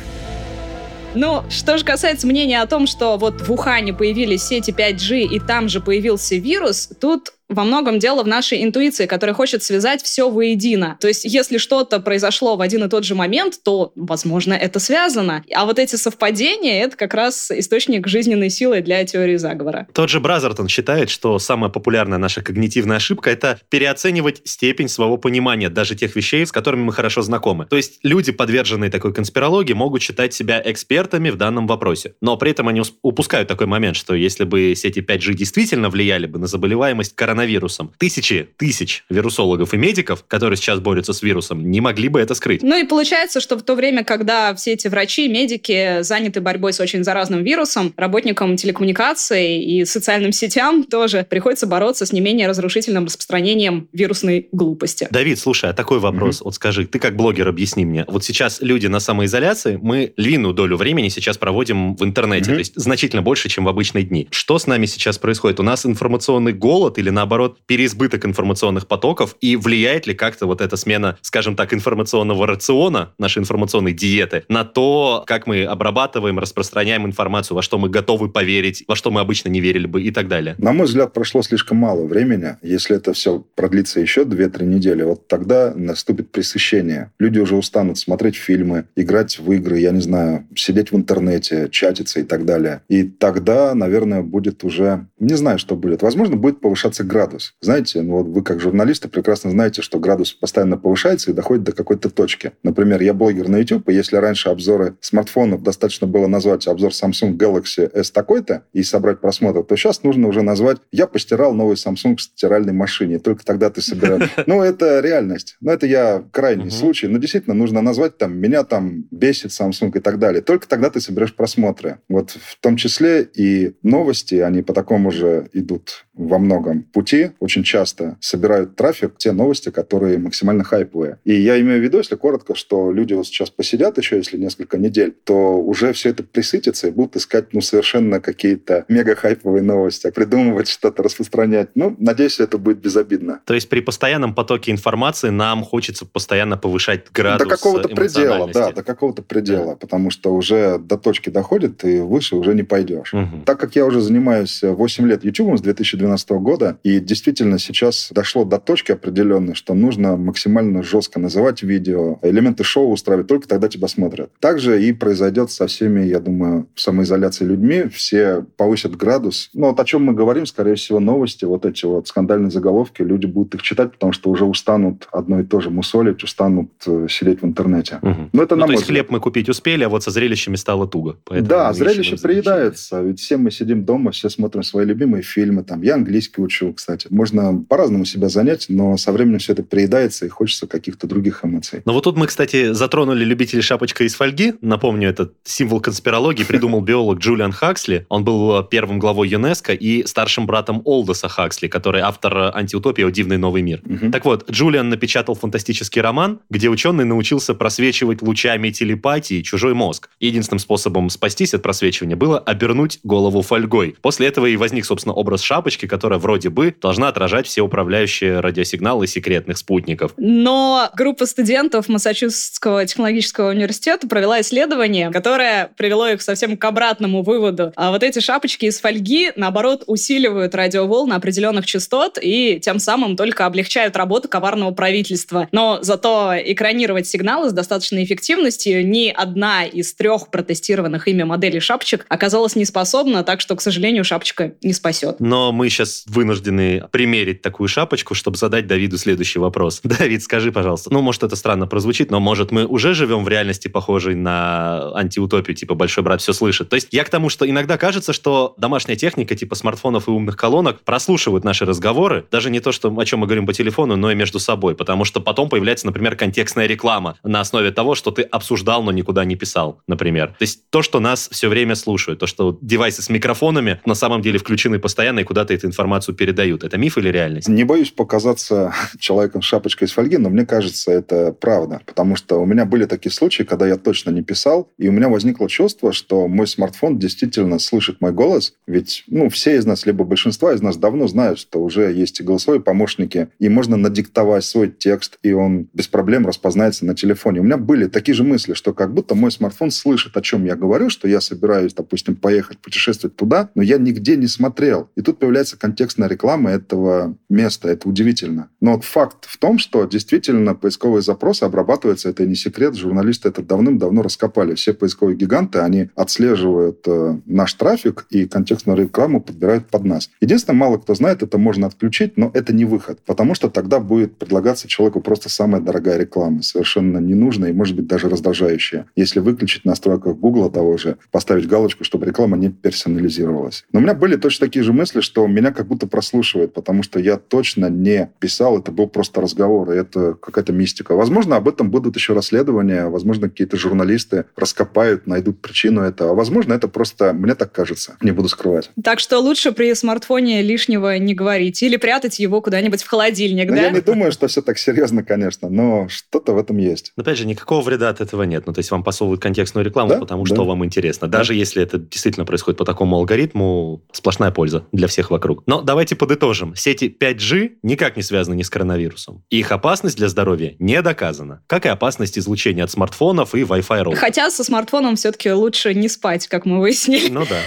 Ну, 1.15 1.43
что 1.49 1.77
же 1.77 1.85
касается 1.85 2.25
мнения 2.25 2.61
о 2.61 2.65
том, 2.65 2.87
что 2.87 3.17
вот 3.17 3.41
в 3.41 3.51
Ухане 3.51 3.93
появились 3.93 4.43
сети 4.43 4.71
5G 4.71 5.21
и 5.23 5.39
там 5.39 5.69
же 5.69 5.79
появился 5.79 6.35
вирус, 6.35 6.89
тут 6.99 7.33
во 7.49 7.63
многом 7.63 7.99
дело 7.99 8.23
в 8.23 8.27
нашей 8.27 8.63
интуиции, 8.63 9.05
которая 9.05 9.33
хочет 9.33 9.63
связать 9.63 10.01
все 10.01 10.29
воедино. 10.29 10.97
То 10.99 11.07
есть, 11.07 11.25
если 11.25 11.57
что-то 11.57 11.99
произошло 11.99 12.55
в 12.55 12.61
один 12.61 12.83
и 12.83 12.89
тот 12.89 13.03
же 13.03 13.15
момент, 13.15 13.59
то, 13.63 13.91
возможно, 13.95 14.53
это 14.53 14.79
связано. 14.79 15.43
А 15.53 15.65
вот 15.65 15.79
эти 15.79 15.95
совпадения— 15.95 16.83
это 16.85 16.97
как 16.97 17.13
раз 17.13 17.51
источник 17.51 18.07
жизненной 18.07 18.49
силы 18.49 18.81
для 18.81 19.03
теории 19.03 19.35
заговора. 19.35 19.87
Тот 19.93 20.09
же 20.09 20.19
Бразертон 20.19 20.67
считает, 20.67 21.09
что 21.09 21.37
самая 21.39 21.69
популярная 21.69 22.17
наша 22.17 22.41
когнитивная 22.41 22.97
ошибка— 22.97 23.29
это 23.31 23.59
переоценивать 23.69 24.41
степень 24.45 24.87
своего 24.87 25.17
понимания 25.17 25.69
даже 25.69 25.95
тех 25.95 26.15
вещей, 26.15 26.45
с 26.45 26.51
которыми 26.51 26.83
мы 26.83 26.93
хорошо 26.93 27.21
знакомы. 27.21 27.65
То 27.69 27.75
есть 27.75 27.99
люди, 28.03 28.31
подверженные 28.31 28.89
такой 28.89 29.13
конспирологии, 29.13 29.73
могут 29.73 30.01
считать 30.01 30.33
себя 30.33 30.61
экспертами 30.63 31.29
в 31.29 31.35
данном 31.35 31.67
вопросе. 31.67 32.15
Но 32.21 32.37
при 32.37 32.51
этом 32.51 32.67
они 32.67 32.81
упускают 33.01 33.47
такой 33.47 33.67
момент, 33.67 33.95
что 33.95 34.15
если 34.15 34.43
бы 34.43 34.73
сети 34.75 35.01
5G 35.01 35.33
действительно 35.33 35.89
влияли 35.89 36.25
бы 36.25 36.39
на 36.39 36.47
заболеваемость 36.47 37.15
коронавируса, 37.15 37.32
коронавирусом. 37.33 37.91
Тысячи 37.97 38.47
тысяч 38.57 39.03
вирусологов 39.09 39.73
и 39.73 39.77
медиков, 39.77 40.23
которые 40.27 40.57
сейчас 40.57 40.79
борются 40.79 41.13
с 41.13 41.23
вирусом, 41.23 41.71
не 41.71 41.81
могли 41.81 42.09
бы 42.09 42.19
это 42.19 42.35
скрыть. 42.35 42.61
Ну 42.61 42.79
и 42.79 42.85
получается, 42.85 43.39
что 43.39 43.57
в 43.57 43.63
то 43.63 43.73
время, 43.75 44.03
когда 44.03 44.53
все 44.53 44.73
эти 44.73 44.87
врачи, 44.87 45.27
медики 45.27 46.01
заняты 46.01 46.41
борьбой 46.41 46.73
с 46.73 46.79
очень 46.79 47.03
заразным 47.03 47.43
вирусом, 47.43 47.93
работникам 47.97 48.55
телекоммуникации 48.55 49.63
и 49.63 49.85
социальным 49.85 50.31
сетям 50.31 50.83
тоже 50.83 51.25
приходится 51.27 51.65
бороться 51.65 52.05
с 52.05 52.13
не 52.13 52.21
менее 52.21 52.47
разрушительным 52.47 53.05
распространением 53.05 53.87
вирусной 53.91 54.47
глупости. 54.51 55.07
Давид, 55.09 55.39
слушай, 55.39 55.69
а 55.69 55.73
такой 55.73 55.99
вопрос. 55.99 56.39
Mm-hmm. 56.39 56.45
Вот 56.45 56.55
скажи, 56.55 56.85
ты 56.85 56.99
как 56.99 57.15
блогер 57.15 57.47
объясни 57.47 57.83
мне. 57.83 58.05
Вот 58.07 58.23
сейчас 58.23 58.61
люди 58.61 58.85
на 58.85 58.99
самоизоляции, 58.99 59.79
мы 59.81 60.13
львиную 60.17 60.53
долю 60.53 60.77
времени 60.77 61.09
сейчас 61.09 61.37
проводим 61.37 61.95
в 61.95 62.03
интернете, 62.03 62.51
mm-hmm. 62.51 62.53
то 62.53 62.59
есть 62.59 62.73
значительно 62.75 63.23
больше, 63.23 63.49
чем 63.49 63.65
в 63.65 63.69
обычные 63.69 64.03
дни. 64.03 64.27
Что 64.29 64.59
с 64.59 64.67
нами 64.67 64.85
сейчас 64.85 65.17
происходит? 65.17 65.59
У 65.59 65.63
нас 65.63 65.85
информационный 65.85 66.53
голод 66.53 66.99
или 66.99 67.09
наоборот 67.09 67.22
наоборот, 67.23 67.59
переизбыток 67.65 68.25
информационных 68.25 68.85
потоков, 68.85 69.37
и 69.39 69.55
влияет 69.55 70.07
ли 70.07 70.13
как-то 70.13 70.45
вот 70.45 70.59
эта 70.59 70.75
смена, 70.75 71.17
скажем 71.21 71.55
так, 71.55 71.73
информационного 71.73 72.45
рациона, 72.45 73.13
нашей 73.17 73.39
информационной 73.39 73.93
диеты, 73.93 74.43
на 74.49 74.65
то, 74.65 75.23
как 75.25 75.47
мы 75.47 75.63
обрабатываем, 75.63 76.37
распространяем 76.37 77.05
информацию, 77.05 77.55
во 77.55 77.61
что 77.61 77.77
мы 77.77 77.87
готовы 77.87 78.29
поверить, 78.29 78.83
во 78.89 78.97
что 78.97 79.09
мы 79.09 79.21
обычно 79.21 79.47
не 79.47 79.61
верили 79.61 79.87
бы 79.87 80.01
и 80.01 80.11
так 80.11 80.27
далее. 80.27 80.55
На 80.57 80.73
мой 80.73 80.85
взгляд, 80.85 81.13
прошло 81.13 81.41
слишком 81.43 81.77
мало 81.77 82.05
времени. 82.05 82.57
Если 82.61 82.97
это 82.97 83.13
все 83.13 83.45
продлится 83.55 84.01
еще 84.01 84.23
2-3 84.23 84.65
недели, 84.65 85.03
вот 85.03 85.29
тогда 85.29 85.73
наступит 85.73 86.29
пресыщение. 86.29 87.11
Люди 87.19 87.39
уже 87.39 87.55
устанут 87.55 87.97
смотреть 87.97 88.35
фильмы, 88.35 88.85
играть 88.97 89.39
в 89.39 89.49
игры, 89.53 89.79
я 89.79 89.91
не 89.91 90.01
знаю, 90.01 90.45
сидеть 90.55 90.91
в 90.91 90.95
интернете, 90.97 91.69
чатиться 91.71 92.19
и 92.19 92.23
так 92.23 92.43
далее. 92.43 92.81
И 92.89 93.03
тогда, 93.03 93.73
наверное, 93.75 94.23
будет 94.23 94.65
уже... 94.65 95.07
Не 95.19 95.35
знаю, 95.35 95.57
что 95.57 95.77
будет. 95.77 96.01
Возможно, 96.01 96.35
будет 96.35 96.59
повышаться 96.59 97.05
градус. 97.13 97.53
Знаете, 97.61 98.01
ну 98.01 98.17
вот 98.17 98.27
вы 98.27 98.41
как 98.41 98.59
журналисты 98.59 99.07
прекрасно 99.07 99.51
знаете, 99.51 99.83
что 99.83 99.99
градус 99.99 100.33
постоянно 100.33 100.77
повышается 100.77 101.29
и 101.29 101.33
доходит 101.33 101.63
до 101.63 101.71
какой-то 101.71 102.09
точки. 102.09 102.53
Например, 102.63 103.01
я 103.01 103.13
блогер 103.13 103.49
на 103.49 103.57
YouTube, 103.57 103.87
и 103.89 103.93
если 103.93 104.17
раньше 104.17 104.49
обзоры 104.49 104.95
смартфонов 104.99 105.61
достаточно 105.61 106.07
было 106.07 106.25
назвать 106.25 106.67
обзор 106.67 106.91
Samsung 106.91 107.37
Galaxy 107.37 107.89
S 107.93 108.09
такой-то 108.09 108.63
и 108.73 108.81
собрать 108.81 109.21
просмотр, 109.21 109.63
то 109.63 109.75
сейчас 109.75 110.01
нужно 110.01 110.27
уже 110.27 110.41
назвать 110.41 110.79
«Я 110.91 111.05
постирал 111.05 111.53
новый 111.53 111.75
Samsung 111.75 112.15
в 112.15 112.21
стиральной 112.21 112.73
машине». 112.73 113.19
Только 113.19 113.45
тогда 113.45 113.69
ты 113.69 113.81
собираешь... 113.81 114.29
Ну, 114.47 114.61
это 114.61 114.99
реальность. 114.99 115.55
Но 115.61 115.71
это 115.71 115.85
я 115.85 116.23
крайний 116.31 116.71
случай. 116.71 117.07
Но 117.07 117.17
действительно 117.19 117.53
нужно 117.53 117.81
назвать 117.81 118.17
там 118.17 118.37
«Меня 118.37 118.63
там 118.63 119.05
бесит 119.11 119.51
Samsung» 119.51 119.95
и 119.95 119.99
так 119.99 120.17
далее. 120.17 120.41
Только 120.41 120.67
тогда 120.67 120.89
ты 120.89 120.99
соберешь 120.99 121.35
просмотры. 121.35 121.99
Вот 122.09 122.31
в 122.31 122.59
том 122.59 122.75
числе 122.75 123.21
и 123.21 123.75
новости, 123.83 124.35
они 124.35 124.63
по 124.63 124.73
такому 124.73 125.11
же 125.11 125.49
идут 125.53 126.05
во 126.15 126.37
многом 126.37 126.83
пути 126.83 127.31
очень 127.39 127.63
часто 127.63 128.17
собирают 128.19 128.75
трафик, 128.75 129.17
те 129.17 129.31
новости, 129.31 129.69
которые 129.69 130.17
максимально 130.17 130.63
хайповые. 130.63 131.17
И 131.23 131.33
я 131.33 131.59
имею 131.59 131.79
в 131.79 131.83
виду, 131.83 131.97
если 131.97 132.15
коротко, 132.15 132.55
что 132.55 132.91
люди 132.91 133.13
вот 133.13 133.25
сейчас 133.25 133.49
посидят 133.49 133.97
еще, 133.97 134.17
если 134.17 134.37
несколько 134.37 134.77
недель, 134.77 135.15
то 135.23 135.57
уже 135.57 135.93
все 135.93 136.09
это 136.09 136.23
присытится 136.23 136.87
и 136.87 136.91
будут 136.91 137.15
искать, 137.15 137.53
ну, 137.53 137.61
совершенно 137.61 138.19
какие-то 138.19 138.85
мега-хайповые 138.87 139.63
новости, 139.63 140.11
придумывать 140.11 140.67
что-то, 140.67 141.03
распространять. 141.03 141.69
Ну, 141.75 141.95
надеюсь, 141.99 142.39
это 142.39 142.57
будет 142.57 142.79
безобидно. 142.79 143.41
То 143.45 143.53
есть 143.53 143.69
при 143.69 143.79
постоянном 143.79 144.35
потоке 144.35 144.71
информации 144.71 145.29
нам 145.29 145.63
хочется 145.63 146.05
постоянно 146.05 146.57
повышать 146.57 147.11
градус 147.11 147.47
До 147.47 147.55
какого-то 147.55 147.89
предела, 147.89 148.49
да, 148.51 148.71
до 148.71 148.83
какого-то 148.83 149.23
предела, 149.23 149.71
да. 149.71 149.75
потому 149.75 150.11
что 150.11 150.33
уже 150.33 150.77
до 150.77 150.97
точки 150.97 151.29
доходит, 151.29 151.83
и 151.83 151.99
выше 151.99 152.35
уже 152.35 152.53
не 152.53 152.63
пойдешь. 152.63 153.13
Угу. 153.13 153.43
Так 153.45 153.59
как 153.59 153.75
я 153.75 153.85
уже 153.85 154.01
занимаюсь 154.01 154.61
8 154.61 155.07
лет 155.07 155.25
YouTube 155.25 155.57
с 155.57 155.61
2012 155.61 156.02
года, 156.39 156.77
и 156.83 156.99
действительно 156.99 157.59
сейчас 157.59 158.09
дошло 158.11 158.45
до 158.45 158.59
точки 158.59 158.91
определенной, 158.91 159.55
что 159.55 159.73
нужно 159.73 160.15
максимально 160.17 160.83
жестко 160.83 161.19
называть 161.19 161.63
видео, 161.63 162.19
элементы 162.21 162.63
шоу 162.63 162.91
устраивать, 162.91 163.27
только 163.27 163.47
тогда 163.47 163.67
тебя 163.67 163.87
смотрят. 163.87 164.29
Также 164.39 164.83
и 164.83 164.93
произойдет 164.93 165.51
со 165.51 165.67
всеми, 165.67 166.05
я 166.05 166.19
думаю, 166.19 166.67
самоизоляцией 166.75 167.49
людьми, 167.49 167.83
все 167.91 168.45
повысят 168.57 168.95
градус. 168.95 169.49
Ну, 169.53 169.67
вот 169.67 169.79
о 169.79 169.85
чем 169.85 170.03
мы 170.03 170.13
говорим, 170.13 170.45
скорее 170.45 170.75
всего, 170.75 170.99
новости, 170.99 171.45
вот 171.45 171.65
эти 171.65 171.85
вот 171.85 172.07
скандальные 172.07 172.51
заголовки, 172.51 173.01
люди 173.01 173.25
будут 173.25 173.55
их 173.55 173.61
читать, 173.61 173.91
потому 173.91 174.13
что 174.13 174.29
уже 174.29 174.45
устанут 174.45 175.07
одно 175.11 175.39
и 175.39 175.43
то 175.43 175.59
же 175.59 175.69
мусолить, 175.69 176.23
устанут 176.23 176.71
э, 176.85 177.07
сидеть 177.09 177.41
в 177.41 177.45
интернете. 177.45 177.99
Угу. 178.01 178.29
Ну, 178.33 178.41
это 178.41 178.55
ну, 178.55 178.65
то 178.65 178.71
есть 178.71 178.85
хлеб 178.85 179.09
мы 179.09 179.19
купить 179.19 179.49
успели, 179.49 179.83
а 179.83 179.89
вот 179.89 180.03
со 180.03 180.11
зрелищами 180.11 180.55
стало 180.55 180.87
туго. 180.87 181.17
Да, 181.29 181.73
зрелище 181.73 182.17
приедается. 182.17 183.01
Ведь 183.01 183.19
все 183.19 183.37
мы 183.37 183.51
сидим 183.51 183.85
дома, 183.85 184.11
все 184.11 184.29
смотрим 184.29 184.63
свои 184.63 184.85
любимые 184.85 185.23
фильмы. 185.23 185.63
Там, 185.63 185.81
я 185.81 185.92
английский 185.93 186.41
учу, 186.41 186.73
кстати. 186.73 187.07
Можно 187.09 187.63
по-разному 187.67 188.05
себя 188.05 188.29
занять, 188.29 188.65
но 188.69 188.97
со 188.97 189.11
временем 189.11 189.39
все 189.39 189.53
это 189.53 189.63
приедается, 189.63 190.25
и 190.25 190.29
хочется 190.29 190.67
каких-то 190.67 191.07
других 191.07 191.43
эмоций. 191.43 191.81
Но 191.85 191.93
вот 191.93 192.03
тут 192.03 192.17
мы, 192.17 192.27
кстати, 192.27 192.73
затронули 192.73 193.23
любителей 193.23 193.61
шапочка 193.61 194.03
из 194.03 194.15
фольги. 194.15 194.53
Напомню, 194.61 195.09
этот 195.09 195.33
символ 195.43 195.79
конспирологии 195.79 196.43
придумал 196.43 196.81
биолог 196.93 197.19
Джулиан 197.19 197.51
Хаксли. 197.51 198.05
Он 198.09 198.23
был 198.23 198.59
э, 198.59 198.63
первым 198.69 198.99
главой 198.99 199.29
ЮНЕСКО 199.29 199.73
и 199.73 200.05
старшим 200.05 200.45
братом 200.45 200.81
Олдоса 200.85 201.27
Хаксли, 201.27 201.67
который 201.67 202.01
автор 202.01 202.55
антиутопии 202.55 203.03
«О 203.03 203.11
дивный 203.11 203.37
новый 203.37 203.61
мир». 203.61 203.81
Угу. 203.85 204.11
Так 204.11 204.25
вот, 204.25 204.49
Джулиан 204.49 204.89
напечатал 204.89 205.35
фантастический 205.35 206.01
роман, 206.01 206.39
где 206.49 206.69
ученый 206.69 207.05
научился 207.05 207.53
просвечивать 207.53 208.21
лучами 208.21 208.69
телепатии 208.69 209.41
чужой 209.41 209.73
мозг. 209.73 210.09
Единственным 210.19 210.59
способом 210.59 211.09
спастись 211.09 211.53
от 211.53 211.61
просвечивания 211.61 212.15
было 212.15 212.39
обернуть 212.39 212.99
голову 213.03 213.41
фольгой. 213.41 213.95
После 214.01 214.27
этого 214.27 214.45
и 214.45 214.55
возник, 214.55 214.85
собственно, 214.85 215.13
образ 215.13 215.41
шапочки, 215.41 215.82
которая 215.87 216.19
вроде 216.19 216.49
бы 216.49 216.75
должна 216.81 217.07
отражать 217.07 217.47
все 217.47 217.61
управляющие 217.61 218.39
радиосигналы 218.39 219.07
секретных 219.07 219.57
спутников. 219.57 220.13
Но 220.17 220.89
группа 220.95 221.25
студентов 221.25 221.89
Массачусетского 221.89 222.85
технологического 222.85 223.49
университета 223.49 224.07
провела 224.07 224.41
исследование, 224.41 225.11
которое 225.11 225.69
привело 225.77 226.07
их 226.07 226.21
совсем 226.21 226.57
к 226.57 226.65
обратному 226.65 227.23
выводу. 227.23 227.73
А 227.75 227.91
вот 227.91 228.03
эти 228.03 228.19
шапочки 228.19 228.65
из 228.65 228.79
фольги, 228.79 229.31
наоборот, 229.35 229.83
усиливают 229.87 230.55
радиоволны 230.55 231.13
определенных 231.13 231.65
частот 231.65 232.17
и 232.21 232.59
тем 232.61 232.79
самым 232.79 233.15
только 233.15 233.45
облегчают 233.45 233.95
работу 233.95 234.27
коварного 234.29 234.71
правительства. 234.71 235.47
Но 235.51 235.79
зато 235.81 236.33
экранировать 236.37 237.07
сигналы 237.07 237.49
с 237.49 237.53
достаточной 237.53 238.03
эффективностью 238.03 238.87
ни 238.87 239.09
одна 239.09 239.65
из 239.65 239.93
трех 239.93 240.29
протестированных 240.29 241.07
ими 241.07 241.23
моделей 241.23 241.59
шапочек 241.59 242.05
оказалась 242.09 242.55
не 242.55 242.65
способна, 242.65 243.23
так 243.23 243.41
что, 243.41 243.55
к 243.55 243.61
сожалению, 243.61 244.03
шапочка 244.03 244.53
не 244.61 244.73
спасет. 244.73 245.19
Но 245.19 245.51
мы 245.51 245.69
сейчас 245.73 246.03
вынуждены 246.07 246.87
примерить 246.91 247.41
такую 247.41 247.67
шапочку, 247.67 248.13
чтобы 248.13 248.37
задать 248.37 248.67
Давиду 248.67 248.97
следующий 248.97 249.39
вопрос. 249.39 249.81
Давид, 249.83 250.23
скажи, 250.23 250.51
пожалуйста, 250.51 250.91
ну, 250.93 251.01
может, 251.01 251.23
это 251.23 251.35
странно 251.35 251.67
прозвучит, 251.67 252.11
но, 252.11 252.19
может, 252.19 252.51
мы 252.51 252.65
уже 252.65 252.93
живем 252.93 253.23
в 253.23 253.27
реальности, 253.27 253.67
похожей 253.67 254.15
на 254.15 254.95
антиутопию, 254.95 255.55
типа 255.55 255.75
«Большой 255.75 256.03
брат 256.03 256.21
все 256.21 256.33
слышит». 256.33 256.69
То 256.69 256.75
есть 256.75 256.89
я 256.91 257.03
к 257.03 257.09
тому, 257.09 257.29
что 257.29 257.49
иногда 257.49 257.77
кажется, 257.77 258.13
что 258.13 258.53
домашняя 258.57 258.95
техника, 258.95 259.35
типа 259.35 259.55
смартфонов 259.55 260.07
и 260.07 260.11
умных 260.11 260.37
колонок, 260.37 260.81
прослушивают 260.81 261.43
наши 261.43 261.65
разговоры, 261.65 262.25
даже 262.31 262.49
не 262.49 262.59
то, 262.59 262.71
что, 262.71 262.95
о 262.97 263.05
чем 263.05 263.19
мы 263.19 263.27
говорим 263.27 263.45
по 263.45 263.53
телефону, 263.53 263.95
но 263.95 264.11
и 264.11 264.15
между 264.15 264.39
собой, 264.39 264.75
потому 264.75 265.05
что 265.05 265.19
потом 265.19 265.49
появляется, 265.49 265.85
например, 265.85 266.15
контекстная 266.15 266.67
реклама 266.67 267.17
на 267.23 267.41
основе 267.41 267.71
того, 267.71 267.95
что 267.95 268.11
ты 268.11 268.21
обсуждал, 268.21 268.83
но 268.83 268.91
никуда 268.91 269.25
не 269.25 269.35
писал, 269.35 269.81
например. 269.87 270.29
То 270.29 270.43
есть 270.43 270.69
то, 270.69 270.81
что 270.81 270.99
нас 270.99 271.29
все 271.31 271.49
время 271.49 271.75
слушают, 271.75 272.19
то, 272.19 272.27
что 272.27 272.57
девайсы 272.61 273.01
с 273.01 273.09
микрофонами 273.09 273.81
на 273.85 273.95
самом 273.95 274.21
деле 274.21 274.39
включены 274.39 274.79
постоянно 274.79 275.19
и 275.19 275.23
куда-то 275.23 275.53
эту 275.63 275.67
информацию 275.67 276.15
передают. 276.15 276.63
Это 276.63 276.77
миф 276.77 276.97
или 276.97 277.09
реальность? 277.09 277.47
Не 277.47 277.63
боюсь 277.63 277.91
показаться 277.91 278.73
человеком 278.99 279.41
с 279.41 279.45
шапочкой 279.45 279.87
из 279.87 279.91
фольги, 279.91 280.17
но 280.17 280.29
мне 280.29 280.45
кажется, 280.45 280.91
это 280.91 281.31
правда. 281.31 281.81
Потому 281.85 282.15
что 282.15 282.41
у 282.41 282.45
меня 282.45 282.65
были 282.65 282.85
такие 282.85 283.11
случаи, 283.11 283.43
когда 283.43 283.67
я 283.67 283.77
точно 283.77 284.11
не 284.11 284.21
писал, 284.21 284.69
и 284.77 284.87
у 284.89 284.91
меня 284.91 285.09
возникло 285.09 285.47
чувство, 285.49 285.93
что 285.93 286.27
мой 286.27 286.47
смартфон 286.47 286.99
действительно 286.99 287.59
слышит 287.59 288.01
мой 288.01 288.11
голос. 288.11 288.53
Ведь 288.67 289.03
ну, 289.07 289.29
все 289.29 289.55
из 289.55 289.65
нас, 289.65 289.85
либо 289.85 290.03
большинство 290.03 290.51
из 290.51 290.61
нас 290.61 290.77
давно 290.77 291.07
знают, 291.07 291.39
что 291.39 291.59
уже 291.59 291.91
есть 291.91 292.19
и 292.19 292.23
голосовые 292.23 292.61
помощники, 292.61 293.29
и 293.39 293.49
можно 293.49 293.77
надиктовать 293.77 294.43
свой 294.43 294.69
текст, 294.69 295.17
и 295.23 295.31
он 295.31 295.69
без 295.73 295.87
проблем 295.87 296.27
распознается 296.27 296.85
на 296.85 296.95
телефоне. 296.95 297.39
У 297.39 297.43
меня 297.43 297.57
были 297.57 297.87
такие 297.87 298.15
же 298.15 298.23
мысли, 298.23 298.53
что 298.53 298.73
как 298.73 298.93
будто 298.93 299.15
мой 299.15 299.31
смартфон 299.31 299.71
слышит, 299.71 300.15
о 300.17 300.21
чем 300.21 300.45
я 300.45 300.55
говорю, 300.55 300.89
что 300.89 301.07
я 301.07 301.21
собираюсь, 301.21 301.73
допустим, 301.73 302.15
поехать 302.15 302.57
путешествовать 302.59 303.15
туда, 303.15 303.49
но 303.55 303.61
я 303.61 303.77
нигде 303.77 304.15
не 304.15 304.27
смотрел. 304.27 304.89
И 304.95 305.01
тут 305.01 305.19
появляется 305.19 305.52
контекстная 305.57 306.09
реклама 306.09 306.51
этого 306.51 307.17
места. 307.29 307.69
Это 307.69 307.87
удивительно. 307.89 308.49
Но 308.61 308.79
факт 308.79 309.25
в 309.25 309.37
том, 309.37 309.57
что 309.57 309.85
действительно 309.85 310.55
поисковые 310.55 311.01
запросы 311.01 311.43
обрабатываются, 311.43 312.09
это 312.09 312.25
не 312.25 312.35
секрет, 312.35 312.75
журналисты 312.75 313.29
это 313.29 313.41
давным-давно 313.41 314.01
раскопали. 314.01 314.55
Все 314.55 314.73
поисковые 314.73 315.15
гиганты, 315.15 315.59
они 315.59 315.89
отслеживают 315.95 316.79
э, 316.87 317.19
наш 317.25 317.53
трафик 317.53 318.05
и 318.09 318.25
контекстную 318.27 318.77
рекламу 318.77 319.21
подбирают 319.21 319.67
под 319.67 319.85
нас. 319.85 320.09
Единственное, 320.21 320.57
мало 320.57 320.77
кто 320.77 320.95
знает, 320.95 321.23
это 321.23 321.37
можно 321.37 321.67
отключить, 321.67 322.17
но 322.17 322.31
это 322.33 322.53
не 322.53 322.65
выход, 322.65 322.99
потому 323.05 323.35
что 323.35 323.49
тогда 323.49 323.79
будет 323.79 324.17
предлагаться 324.17 324.67
человеку 324.67 325.01
просто 325.01 325.29
самая 325.29 325.61
дорогая 325.61 325.97
реклама, 325.97 326.41
совершенно 326.43 326.97
ненужная 326.99 327.49
и, 327.49 327.53
может 327.53 327.75
быть, 327.75 327.87
даже 327.87 328.09
раздражающая. 328.09 328.87
Если 328.95 329.19
выключить 329.19 329.65
настройках 329.65 330.17
Google 330.17 330.49
того 330.49 330.77
же, 330.77 330.97
поставить 331.11 331.47
галочку, 331.47 331.83
чтобы 331.83 332.05
реклама 332.05 332.37
не 332.37 332.49
персонализировалась. 332.49 333.65
Но 333.71 333.79
у 333.79 333.83
меня 333.83 333.93
были 333.93 334.15
точно 334.15 334.47
такие 334.47 334.63
же 334.63 334.73
мысли, 334.73 335.01
что 335.01 335.27
меня 335.27 335.42
как 335.51 335.67
будто 335.67 335.87
прослушивают, 335.87 336.53
потому 336.53 336.83
что 336.83 336.99
я 336.99 337.17
точно 337.17 337.69
не 337.69 338.11
писал, 338.19 338.59
это 338.59 338.71
был 338.71 338.87
просто 338.87 339.21
разговор, 339.21 339.71
и 339.71 339.75
это 339.75 340.13
какая-то 340.13 340.53
мистика. 340.53 340.95
Возможно, 340.95 341.35
об 341.35 341.47
этом 341.47 341.71
будут 341.71 341.95
еще 341.95 342.13
расследования, 342.13 342.87
возможно, 342.87 343.29
какие-то 343.29 343.57
журналисты 343.57 344.25
раскопают, 344.35 345.07
найдут 345.07 345.41
причину 345.41 345.81
этого, 345.81 346.11
а 346.11 346.13
возможно, 346.13 346.53
это 346.53 346.67
просто, 346.67 347.13
мне 347.13 347.35
так 347.35 347.51
кажется, 347.51 347.97
не 348.01 348.11
буду 348.11 348.29
скрывать. 348.29 348.71
Так 348.83 348.99
что 348.99 349.19
лучше 349.19 349.51
при 349.51 349.73
смартфоне 349.73 350.41
лишнего 350.41 350.97
не 350.97 351.13
говорить 351.13 351.61
или 351.63 351.77
прятать 351.77 352.19
его 352.19 352.41
куда-нибудь 352.41 352.83
в 352.83 352.87
холодильник, 352.87 353.49
но 353.49 353.55
да? 353.55 353.61
Я 353.63 353.69
не 353.71 353.81
думаю, 353.81 354.11
что 354.11 354.27
все 354.27 354.41
так 354.41 354.57
серьезно, 354.57 355.03
конечно, 355.03 355.49
но 355.49 355.87
что-то 355.89 356.33
в 356.33 356.37
этом 356.37 356.57
есть. 356.57 356.93
Но, 356.95 357.01
опять 357.01 357.17
же, 357.17 357.25
никакого 357.25 357.61
вреда 357.61 357.89
от 357.89 358.01
этого 358.01 358.23
нет. 358.23 358.45
Ну, 358.45 358.53
то 358.53 358.59
есть 358.59 358.71
вам 358.71 358.83
посовывают 358.83 359.21
контекстную 359.21 359.65
рекламу, 359.65 359.89
да? 359.89 359.99
потому 359.99 360.25
да. 360.25 360.35
что 360.35 360.45
вам 360.45 360.63
интересно. 360.65 361.07
Даже 361.07 361.33
да. 361.33 361.39
если 361.39 361.61
это 361.63 361.77
действительно 361.77 362.25
происходит 362.25 362.57
по 362.57 362.65
такому 362.65 362.97
алгоритму, 362.97 363.81
сплошная 363.91 364.31
польза 364.31 364.65
для 364.71 364.87
всех 364.87 365.11
вокруг. 365.11 365.22
Но 365.45 365.61
давайте 365.61 365.95
подытожим. 365.95 366.55
Сети 366.55 366.95
5G 366.99 367.57
никак 367.63 367.97
не 367.97 368.03
связаны 368.03 368.35
ни 368.35 368.43
с 368.43 368.49
коронавирусом. 368.49 369.23
Их 369.29 369.51
опасность 369.51 369.97
для 369.97 370.09
здоровья 370.09 370.55
не 370.59 370.81
доказана. 370.81 371.41
Как 371.47 371.65
и 371.65 371.69
опасность 371.69 372.17
излучения 372.17 372.63
от 372.63 372.71
смартфонов 372.71 373.35
и 373.35 373.39
Wi-Fi 373.41 373.83
роутера. 373.83 373.99
Хотя 373.99 374.29
со 374.29 374.43
смартфоном 374.43 374.95
все-таки 374.95 375.31
лучше 375.31 375.73
не 375.73 375.89
спать, 375.89 376.27
как 376.27 376.45
мы 376.45 376.59
выяснили. 376.59 377.09
Ну 377.09 377.25
да. 377.25 377.39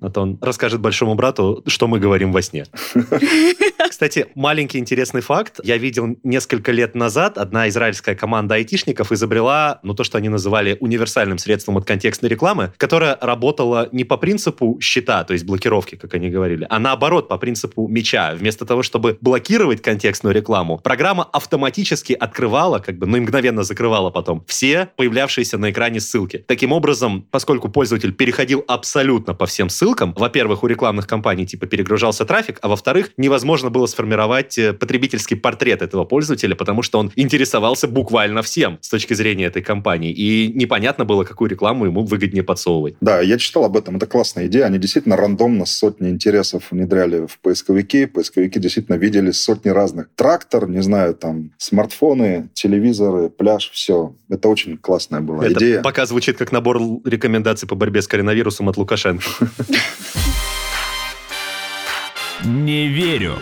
А 0.00 0.10
то 0.10 0.22
он 0.22 0.38
расскажет 0.40 0.80
большому 0.80 1.14
брату, 1.14 1.62
что 1.66 1.88
мы 1.88 1.98
говорим 1.98 2.32
во 2.32 2.42
сне. 2.42 2.66
Кстати, 3.98 4.26
маленький 4.36 4.78
интересный 4.78 5.22
факт. 5.22 5.58
Я 5.64 5.76
видел 5.76 6.16
несколько 6.22 6.70
лет 6.70 6.94
назад, 6.94 7.36
одна 7.36 7.68
израильская 7.68 8.14
команда 8.14 8.54
айтишников 8.54 9.10
изобрела, 9.10 9.80
ну, 9.82 9.92
то, 9.92 10.04
что 10.04 10.18
они 10.18 10.28
называли 10.28 10.76
универсальным 10.78 11.36
средством 11.36 11.78
от 11.78 11.84
контекстной 11.84 12.30
рекламы, 12.30 12.72
которая 12.76 13.18
работала 13.20 13.88
не 13.90 14.04
по 14.04 14.16
принципу 14.16 14.78
щита, 14.80 15.24
то 15.24 15.32
есть 15.32 15.44
блокировки, 15.44 15.96
как 15.96 16.14
они 16.14 16.30
говорили, 16.30 16.64
а 16.70 16.78
наоборот, 16.78 17.28
по 17.28 17.38
принципу 17.38 17.88
меча. 17.88 18.36
Вместо 18.36 18.64
того, 18.64 18.84
чтобы 18.84 19.18
блокировать 19.20 19.82
контекстную 19.82 20.32
рекламу, 20.32 20.78
программа 20.78 21.24
автоматически 21.24 22.12
открывала, 22.12 22.78
как 22.78 22.98
бы, 22.98 23.06
ну 23.08 23.16
и 23.16 23.20
мгновенно 23.20 23.64
закрывала 23.64 24.10
потом 24.10 24.44
все 24.46 24.90
появлявшиеся 24.94 25.58
на 25.58 25.72
экране 25.72 25.98
ссылки. 25.98 26.44
Таким 26.46 26.70
образом, 26.70 27.26
поскольку 27.32 27.68
пользователь 27.68 28.12
переходил 28.12 28.64
абсолютно 28.68 29.34
по 29.34 29.46
всем 29.46 29.68
ссылкам, 29.68 30.14
во-первых, 30.16 30.62
у 30.62 30.68
рекламных 30.68 31.08
компаний 31.08 31.46
типа 31.46 31.66
перегружался 31.66 32.24
трафик, 32.24 32.60
а 32.62 32.68
во-вторых, 32.68 33.10
невозможно 33.16 33.70
было 33.70 33.87
сформировать 33.88 34.56
э, 34.58 34.72
потребительский 34.72 35.34
портрет 35.34 35.82
этого 35.82 36.04
пользователя, 36.04 36.54
потому 36.54 36.82
что 36.82 36.98
он 36.98 37.12
интересовался 37.16 37.88
буквально 37.88 38.42
всем 38.42 38.78
с 38.80 38.88
точки 38.88 39.14
зрения 39.14 39.46
этой 39.46 39.62
компании. 39.62 40.12
И 40.12 40.52
непонятно 40.54 41.04
было, 41.04 41.24
какую 41.24 41.50
рекламу 41.50 41.86
ему 41.86 42.04
выгоднее 42.04 42.42
подсовывать. 42.42 42.94
Да, 43.00 43.20
я 43.20 43.38
читал 43.38 43.64
об 43.64 43.76
этом. 43.76 43.96
Это 43.96 44.06
классная 44.06 44.46
идея. 44.46 44.66
Они 44.66 44.78
действительно 44.78 45.16
рандомно 45.16 45.66
сотни 45.66 46.08
интересов 46.08 46.70
внедряли 46.70 47.26
в 47.26 47.38
поисковики. 47.40 48.06
Поисковики 48.06 48.58
действительно 48.58 48.96
видели 48.96 49.30
сотни 49.30 49.70
разных. 49.70 50.08
Трактор, 50.14 50.68
не 50.68 50.82
знаю, 50.82 51.14
там, 51.14 51.50
смартфоны, 51.58 52.50
телевизоры, 52.54 53.28
пляж, 53.30 53.70
все. 53.72 54.14
Это 54.28 54.48
очень 54.48 54.76
классная 54.76 55.20
была 55.20 55.44
Это 55.44 55.54
идея. 55.58 55.82
пока 55.82 56.06
звучит 56.06 56.36
как 56.36 56.52
набор 56.52 56.78
рекомендаций 57.04 57.68
по 57.68 57.74
борьбе 57.74 58.02
с 58.02 58.06
коронавирусом 58.06 58.68
от 58.68 58.76
Лукашенко. 58.76 59.24
Не 62.44 62.86
верю. 62.88 63.34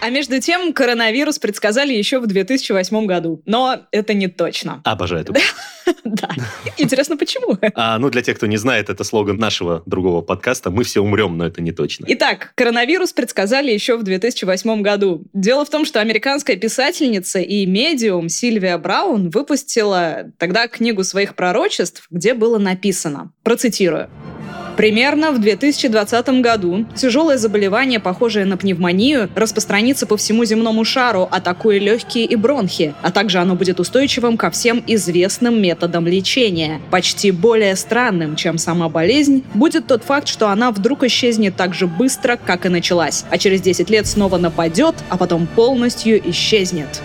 А 0.00 0.10
между 0.10 0.40
тем, 0.40 0.72
коронавирус 0.72 1.38
предсказали 1.38 1.92
еще 1.92 2.20
в 2.20 2.26
2008 2.26 3.06
году. 3.06 3.42
Но 3.46 3.80
это 3.90 4.14
не 4.14 4.28
точно. 4.28 4.80
Обожаю 4.84 5.22
это. 5.22 5.34
Да. 6.04 6.28
Интересно, 6.76 7.16
почему? 7.16 7.56
А, 7.74 7.98
ну, 7.98 8.10
для 8.10 8.20
тех, 8.20 8.36
кто 8.36 8.46
не 8.46 8.58
знает, 8.58 8.90
это 8.90 9.04
слоган 9.04 9.36
нашего 9.38 9.82
другого 9.86 10.20
подкаста 10.20 10.70
«Мы 10.70 10.84
все 10.84 11.00
умрем, 11.00 11.38
но 11.38 11.46
это 11.46 11.62
не 11.62 11.72
точно». 11.72 12.04
Итак, 12.08 12.52
коронавирус 12.56 13.14
предсказали 13.14 13.70
еще 13.72 13.96
в 13.96 14.02
2008 14.02 14.82
году. 14.82 15.24
Дело 15.32 15.64
в 15.64 15.70
том, 15.70 15.86
что 15.86 16.00
американская 16.00 16.56
писательница 16.56 17.40
и 17.40 17.64
медиум 17.64 18.28
Сильвия 18.28 18.76
Браун 18.76 19.30
выпустила 19.30 20.30
тогда 20.36 20.68
книгу 20.68 21.04
своих 21.04 21.34
пророчеств, 21.34 22.06
где 22.10 22.34
было 22.34 22.58
написано, 22.58 23.32
процитирую, 23.42 24.10
Примерно 24.78 25.32
в 25.32 25.40
2020 25.40 26.28
году 26.40 26.86
тяжелое 26.94 27.36
заболевание, 27.36 27.98
похожее 27.98 28.44
на 28.44 28.56
пневмонию, 28.56 29.28
распространится 29.34 30.06
по 30.06 30.16
всему 30.16 30.44
земному 30.44 30.84
шару, 30.84 31.26
атакуя 31.32 31.80
легкие 31.80 32.26
и 32.26 32.36
бронхи, 32.36 32.94
а 33.02 33.10
также 33.10 33.38
оно 33.40 33.56
будет 33.56 33.80
устойчивым 33.80 34.36
ко 34.36 34.52
всем 34.52 34.84
известным 34.86 35.60
методам 35.60 36.06
лечения. 36.06 36.80
Почти 36.92 37.32
более 37.32 37.74
странным, 37.74 38.36
чем 38.36 38.56
сама 38.56 38.88
болезнь, 38.88 39.42
будет 39.52 39.88
тот 39.88 40.04
факт, 40.04 40.28
что 40.28 40.48
она 40.48 40.70
вдруг 40.70 41.02
исчезнет 41.02 41.56
так 41.56 41.74
же 41.74 41.88
быстро, 41.88 42.36
как 42.36 42.64
и 42.64 42.68
началась, 42.68 43.24
а 43.30 43.36
через 43.36 43.60
10 43.60 43.90
лет 43.90 44.06
снова 44.06 44.38
нападет, 44.38 44.94
а 45.08 45.16
потом 45.16 45.48
полностью 45.48 46.20
исчезнет. 46.30 47.02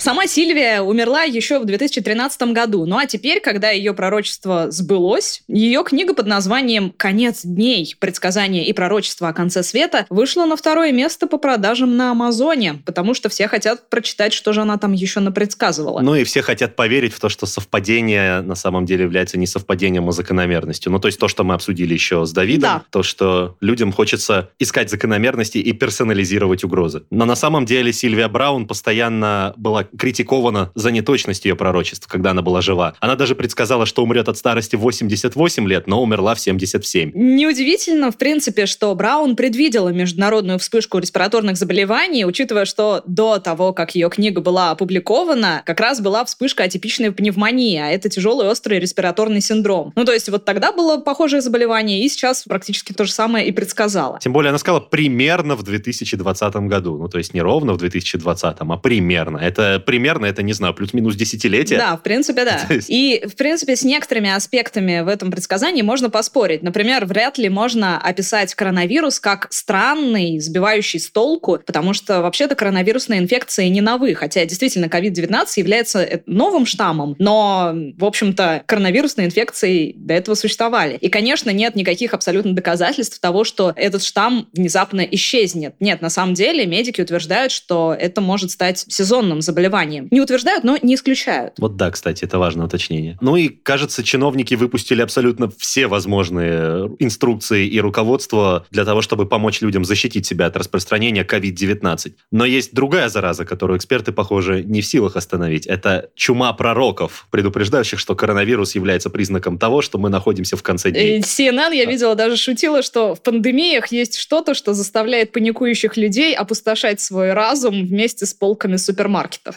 Сама 0.00 0.28
Сильвия 0.28 0.80
умерла 0.80 1.24
еще 1.24 1.58
в 1.58 1.64
2013 1.64 2.40
году. 2.52 2.86
Ну 2.86 2.96
а 2.98 3.06
теперь, 3.06 3.40
когда 3.40 3.70
ее 3.70 3.92
пророчество 3.92 4.70
сбылось, 4.70 5.42
ее 5.48 5.82
книга 5.84 6.14
под 6.14 6.26
названием 6.26 6.94
«Конец 6.96 7.42
дней. 7.44 7.94
Предсказания 7.98 8.64
и 8.64 8.72
пророчества 8.72 9.28
о 9.28 9.32
конце 9.32 9.64
света» 9.64 10.06
вышла 10.08 10.46
на 10.46 10.56
второе 10.56 10.92
место 10.92 11.26
по 11.26 11.36
продажам 11.36 11.96
на 11.96 12.12
Амазоне, 12.12 12.80
потому 12.86 13.12
что 13.12 13.28
все 13.28 13.48
хотят 13.48 13.90
прочитать, 13.90 14.32
что 14.32 14.52
же 14.52 14.62
она 14.62 14.78
там 14.78 14.92
еще 14.92 15.18
напредсказывала. 15.18 16.00
Ну 16.00 16.14
и 16.14 16.22
все 16.22 16.42
хотят 16.42 16.76
поверить 16.76 17.12
в 17.12 17.18
то, 17.18 17.28
что 17.28 17.46
совпадение 17.46 18.40
на 18.40 18.54
самом 18.54 18.86
деле 18.86 19.02
является 19.04 19.36
не 19.36 19.48
совпадением, 19.48 20.08
а 20.08 20.12
закономерностью. 20.12 20.92
Ну 20.92 21.00
то 21.00 21.08
есть 21.08 21.18
то, 21.18 21.26
что 21.26 21.42
мы 21.42 21.54
обсудили 21.54 21.92
еще 21.92 22.24
с 22.24 22.32
Давидом, 22.32 22.60
Да. 22.70 22.82
то, 22.90 23.02
что 23.02 23.56
людям 23.60 23.92
хочется 23.92 24.50
искать 24.60 24.90
закономерности 24.90 25.58
и 25.58 25.72
персонализировать 25.72 26.62
угрозы. 26.62 27.02
Но 27.10 27.24
на 27.24 27.34
самом 27.34 27.66
деле 27.66 27.92
Сильвия 27.92 28.28
Браун 28.28 28.66
постоянно 28.68 29.52
была 29.56 29.87
критикована 29.96 30.70
за 30.74 30.90
неточность 30.90 31.44
ее 31.44 31.56
пророчеств, 31.56 32.06
когда 32.06 32.30
она 32.30 32.42
была 32.42 32.60
жива. 32.60 32.94
Она 33.00 33.14
даже 33.14 33.34
предсказала, 33.34 33.86
что 33.86 34.02
умрет 34.02 34.28
от 34.28 34.36
старости 34.36 34.76
в 34.76 34.80
88 34.80 35.68
лет, 35.68 35.86
но 35.86 36.02
умерла 36.02 36.34
в 36.34 36.40
77. 36.40 37.12
Неудивительно, 37.14 38.10
в 38.10 38.16
принципе, 38.16 38.66
что 38.66 38.94
Браун 38.94 39.36
предвидела 39.36 39.90
международную 39.90 40.58
вспышку 40.58 40.98
респираторных 40.98 41.56
заболеваний, 41.56 42.24
учитывая, 42.24 42.64
что 42.64 43.02
до 43.06 43.38
того, 43.38 43.72
как 43.72 43.94
ее 43.94 44.10
книга 44.10 44.40
была 44.40 44.70
опубликована, 44.70 45.62
как 45.64 45.80
раз 45.80 46.00
была 46.00 46.24
вспышка 46.24 46.64
атипичной 46.64 47.12
пневмонии, 47.12 47.78
а 47.78 47.88
это 47.88 48.08
тяжелый 48.08 48.48
острый 48.48 48.78
респираторный 48.78 49.40
синдром. 49.40 49.92
Ну, 49.96 50.04
то 50.04 50.12
есть 50.12 50.28
вот 50.28 50.44
тогда 50.44 50.72
было 50.72 50.98
похожее 50.98 51.40
заболевание, 51.40 52.04
и 52.04 52.08
сейчас 52.08 52.44
практически 52.44 52.92
то 52.92 53.04
же 53.04 53.12
самое 53.12 53.46
и 53.46 53.52
предсказала. 53.52 54.18
Тем 54.20 54.32
более 54.32 54.50
она 54.50 54.58
сказала 54.58 54.80
примерно 54.80 55.56
в 55.56 55.62
2020 55.62 56.56
году. 56.68 56.98
Ну, 56.98 57.08
то 57.08 57.18
есть 57.18 57.34
не 57.34 57.40
ровно 57.40 57.72
в 57.72 57.78
2020, 57.78 58.56
а 58.58 58.76
примерно. 58.76 59.38
Это 59.38 59.77
примерно, 59.78 60.26
это, 60.26 60.42
не 60.42 60.52
знаю, 60.52 60.74
плюс-минус 60.74 61.14
десятилетие. 61.14 61.78
Да, 61.78 61.96
в 61.96 62.02
принципе, 62.02 62.44
да. 62.44 62.60
И, 62.88 63.24
в 63.26 63.36
принципе, 63.36 63.76
с 63.76 63.82
некоторыми 63.82 64.30
аспектами 64.30 65.00
в 65.00 65.08
этом 65.08 65.30
предсказании 65.30 65.82
можно 65.82 66.10
поспорить. 66.10 66.62
Например, 66.62 67.04
вряд 67.04 67.38
ли 67.38 67.48
можно 67.48 67.98
описать 67.98 68.54
коронавирус 68.54 69.20
как 69.20 69.48
странный, 69.50 70.38
сбивающий 70.40 71.00
с 71.00 71.10
толку, 71.10 71.58
потому 71.64 71.92
что 71.92 72.22
вообще-то 72.22 72.54
коронавирусные 72.54 73.20
инфекции 73.20 73.66
не 73.68 73.80
новы, 73.80 74.14
хотя 74.14 74.44
действительно 74.44 74.86
COVID-19 74.86 75.46
является 75.56 76.00
э, 76.00 76.20
новым 76.26 76.66
штаммом, 76.66 77.16
но, 77.18 77.72
в 77.96 78.04
общем-то, 78.04 78.62
коронавирусные 78.66 79.26
инфекции 79.26 79.92
до 79.96 80.14
этого 80.14 80.34
существовали. 80.34 80.96
И, 80.96 81.08
конечно, 81.08 81.50
нет 81.50 81.74
никаких 81.74 82.14
абсолютно 82.14 82.54
доказательств 82.54 83.18
того, 83.20 83.44
что 83.44 83.72
этот 83.76 84.02
штамм 84.02 84.48
внезапно 84.52 85.00
исчезнет. 85.02 85.74
Нет, 85.80 86.00
на 86.02 86.10
самом 86.10 86.34
деле 86.34 86.66
медики 86.66 87.00
утверждают, 87.00 87.52
что 87.52 87.96
это 87.98 88.20
может 88.20 88.50
стать 88.50 88.84
сезонным 88.88 89.40
заболеванием. 89.40 89.67
Не 90.10 90.20
утверждают, 90.20 90.64
но 90.64 90.78
не 90.82 90.94
исключают. 90.94 91.54
Вот 91.58 91.76
да, 91.76 91.90
кстати, 91.90 92.24
это 92.24 92.38
важное 92.38 92.66
уточнение. 92.66 93.18
Ну 93.20 93.36
и, 93.36 93.48
кажется, 93.48 94.02
чиновники 94.02 94.54
выпустили 94.54 95.02
абсолютно 95.02 95.50
все 95.58 95.86
возможные 95.86 96.90
инструкции 96.98 97.66
и 97.66 97.80
руководство 97.80 98.66
для 98.70 98.84
того, 98.84 99.02
чтобы 99.02 99.26
помочь 99.26 99.60
людям 99.60 99.84
защитить 99.84 100.26
себя 100.26 100.46
от 100.46 100.56
распространения 100.56 101.24
COVID-19. 101.24 102.12
Но 102.30 102.44
есть 102.44 102.74
другая 102.74 103.08
зараза, 103.08 103.44
которую 103.44 103.78
эксперты, 103.78 104.12
похоже, 104.12 104.62
не 104.62 104.80
в 104.80 104.86
силах 104.86 105.16
остановить. 105.16 105.66
Это 105.66 106.10
чума 106.14 106.52
пророков, 106.52 107.26
предупреждающих, 107.30 107.98
что 107.98 108.14
коронавирус 108.14 108.74
является 108.74 109.10
признаком 109.10 109.58
того, 109.58 109.82
что 109.82 109.98
мы 109.98 110.08
находимся 110.08 110.56
в 110.56 110.62
конце 110.62 110.90
дней. 110.90 111.20
CNN, 111.20 111.74
я 111.74 111.84
видела, 111.84 112.14
даже 112.14 112.36
шутила, 112.36 112.82
что 112.82 113.14
в 113.14 113.22
пандемиях 113.22 113.92
есть 113.92 114.16
что-то, 114.16 114.54
что 114.54 114.74
заставляет 114.74 115.32
паникующих 115.32 115.96
людей 115.96 116.34
опустошать 116.34 117.00
свой 117.00 117.32
разум 117.32 117.86
вместе 117.86 118.26
с 118.26 118.34
полками 118.34 118.76
супермаркетов. 118.76 119.54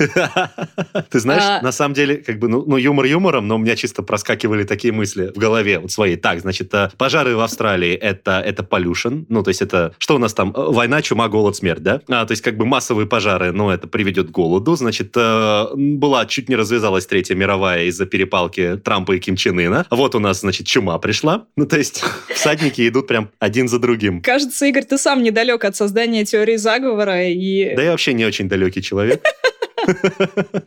Ты 1.09 1.19
знаешь, 1.19 1.43
А- 1.43 1.61
на 1.61 1.71
самом 1.71 1.93
деле, 1.95 2.17
как 2.17 2.39
бы, 2.39 2.47
ну, 2.47 2.63
ну, 2.65 2.77
юмор 2.77 3.05
юмором, 3.05 3.47
но 3.47 3.55
у 3.55 3.57
меня 3.57 3.75
чисто 3.75 4.03
проскакивали 4.03 4.63
такие 4.63 4.93
мысли 4.93 5.31
в 5.35 5.39
голове 5.39 5.79
вот 5.79 5.91
своей. 5.91 6.17
Так, 6.17 6.41
значит, 6.41 6.73
э, 6.73 6.89
пожары 6.97 7.35
в 7.35 7.39
Австралии 7.39 7.93
это, 7.93 8.39
это 8.39 8.63
pollution, 8.63 9.25
ну, 9.29 9.43
то 9.43 9.49
есть 9.49 9.61
это, 9.61 9.93
что 9.97 10.15
у 10.15 10.17
нас 10.17 10.33
там, 10.33 10.51
Э, 10.55 10.71
война, 10.71 11.01
чума, 11.01 11.27
голод, 11.27 11.55
смерть, 11.55 11.83
да? 11.83 12.01
А, 12.07 12.25
то 12.25 12.31
есть 12.31 12.41
как 12.41 12.57
бы 12.57 12.65
массовые 12.65 13.07
пожары, 13.07 13.51
ну, 13.51 13.69
это 13.69 13.87
приведет 13.87 14.27
к 14.27 14.31
голоду, 14.31 14.75
значит, 14.75 15.11
э, 15.15 15.65
была, 15.75 16.25
чуть 16.25 16.49
не 16.49 16.55
развязалась 16.55 17.05
Третья 17.05 17.35
мировая 17.35 17.85
из-за 17.85 18.05
перепалки 18.05 18.77
Трампа 18.83 19.13
и 19.13 19.19
Ким 19.19 19.35
Чен 19.35 19.59
Ына. 19.59 19.85
Вот 19.89 20.15
у 20.15 20.19
нас, 20.19 20.41
значит, 20.41 20.67
чума 20.67 20.97
пришла. 20.99 21.45
Ну, 21.55 21.65
то 21.65 21.77
есть 21.77 22.03
всадники 22.33 22.87
идут 22.87 23.07
прям 23.07 23.29
один 23.39 23.67
за 23.67 23.79
другим. 23.79 24.21
Кажется, 24.21 24.65
Игорь, 24.65 24.85
ты 24.85 24.97
сам 24.97 25.23
недалек 25.23 25.63
от 25.65 25.75
создания 25.75 26.25
теории 26.25 26.57
заговора 26.57 27.27
и... 27.27 27.75
Да 27.75 27.83
я 27.83 27.91
вообще 27.91 28.13
не 28.13 28.25
очень 28.25 28.47
далекий 28.47 28.81
человек. 28.81 29.23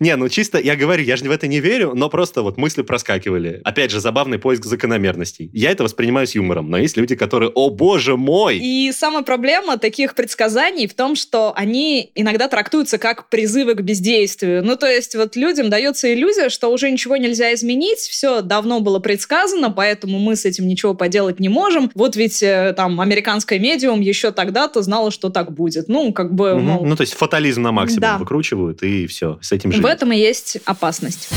Не, 0.01 0.17
ну 0.17 0.29
чисто, 0.29 0.59
я 0.59 0.77
говорю, 0.77 1.03
я 1.03 1.17
же 1.17 1.25
в 1.25 1.31
это 1.31 1.47
не 1.47 1.61
верю, 1.61 1.93
но 1.95 2.09
просто 2.09 2.43
вот 2.43 2.57
мысли 2.57 2.83
проскакивали. 2.83 3.61
Опять 3.65 3.91
же, 3.91 4.01
забавный 4.01 4.39
поиск 4.39 4.65
закономерностей. 4.65 5.51
Я 5.53 5.71
это 5.71 5.85
воспринимаю 5.85 6.27
с 6.27 6.35
юмором, 6.35 6.71
но 6.71 6.79
есть 6.79 6.97
люди, 6.97 7.15
которые, 7.17 7.51
о 7.55 7.71
боже 7.71 8.17
мой! 8.17 8.59
И 8.59 8.93
самая 8.93 9.23
проблема 9.23 9.79
таких 9.79 10.15
предсказаний 10.15 10.87
в 10.87 10.95
том, 10.95 11.17
что 11.17 11.53
они 11.57 12.11
иногда 12.15 12.49
трактуются 12.49 12.99
как 12.99 13.29
призывы 13.29 13.75
к 13.75 13.81
бездействию. 13.81 14.65
Ну, 14.65 14.77
то 14.77 14.87
есть 14.87 15.15
вот 15.15 15.37
людям 15.37 15.71
дается 15.71 16.13
иллюзия, 16.13 16.49
что 16.49 16.69
уже 16.69 16.91
ничего 16.91 17.17
нельзя 17.17 17.55
изменить, 17.55 17.99
все 17.99 18.41
давно 18.43 18.81
было 18.81 18.99
предсказано, 18.99 19.71
поэтому 19.71 20.19
мы 20.19 20.37
с 20.37 20.45
этим 20.45 20.67
ничего 20.69 20.95
поделать 20.95 21.41
не 21.41 21.49
можем. 21.49 21.91
Вот 21.95 22.17
ведь 22.17 22.43
э, 22.43 22.75
там 22.77 23.01
американская 23.01 23.59
медиум 23.59 24.01
еще 24.01 24.31
тогда-то 24.31 24.83
знала, 24.83 25.11
что 25.11 25.31
так 25.31 25.53
будет. 25.53 25.89
Ну, 25.89 26.13
как 26.13 26.35
бы, 26.35 26.59
мол, 26.59 26.85
Ну, 26.85 26.97
то 26.97 27.03
есть 27.03 27.15
фатализм 27.15 27.63
на 27.63 27.73
максимум 27.73 28.01
Да. 28.01 28.19
выкручивают, 28.19 28.83
и 28.83 29.04
все, 29.07 29.39
с 29.41 29.53
этим 29.53 29.71
в 29.71 29.75
живут. 29.75 29.91
этом 29.91 30.13
и 30.13 30.17
есть 30.17 30.59
опасность. 30.65 31.29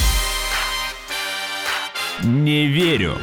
Не 2.23 2.67
верю. 2.67 3.17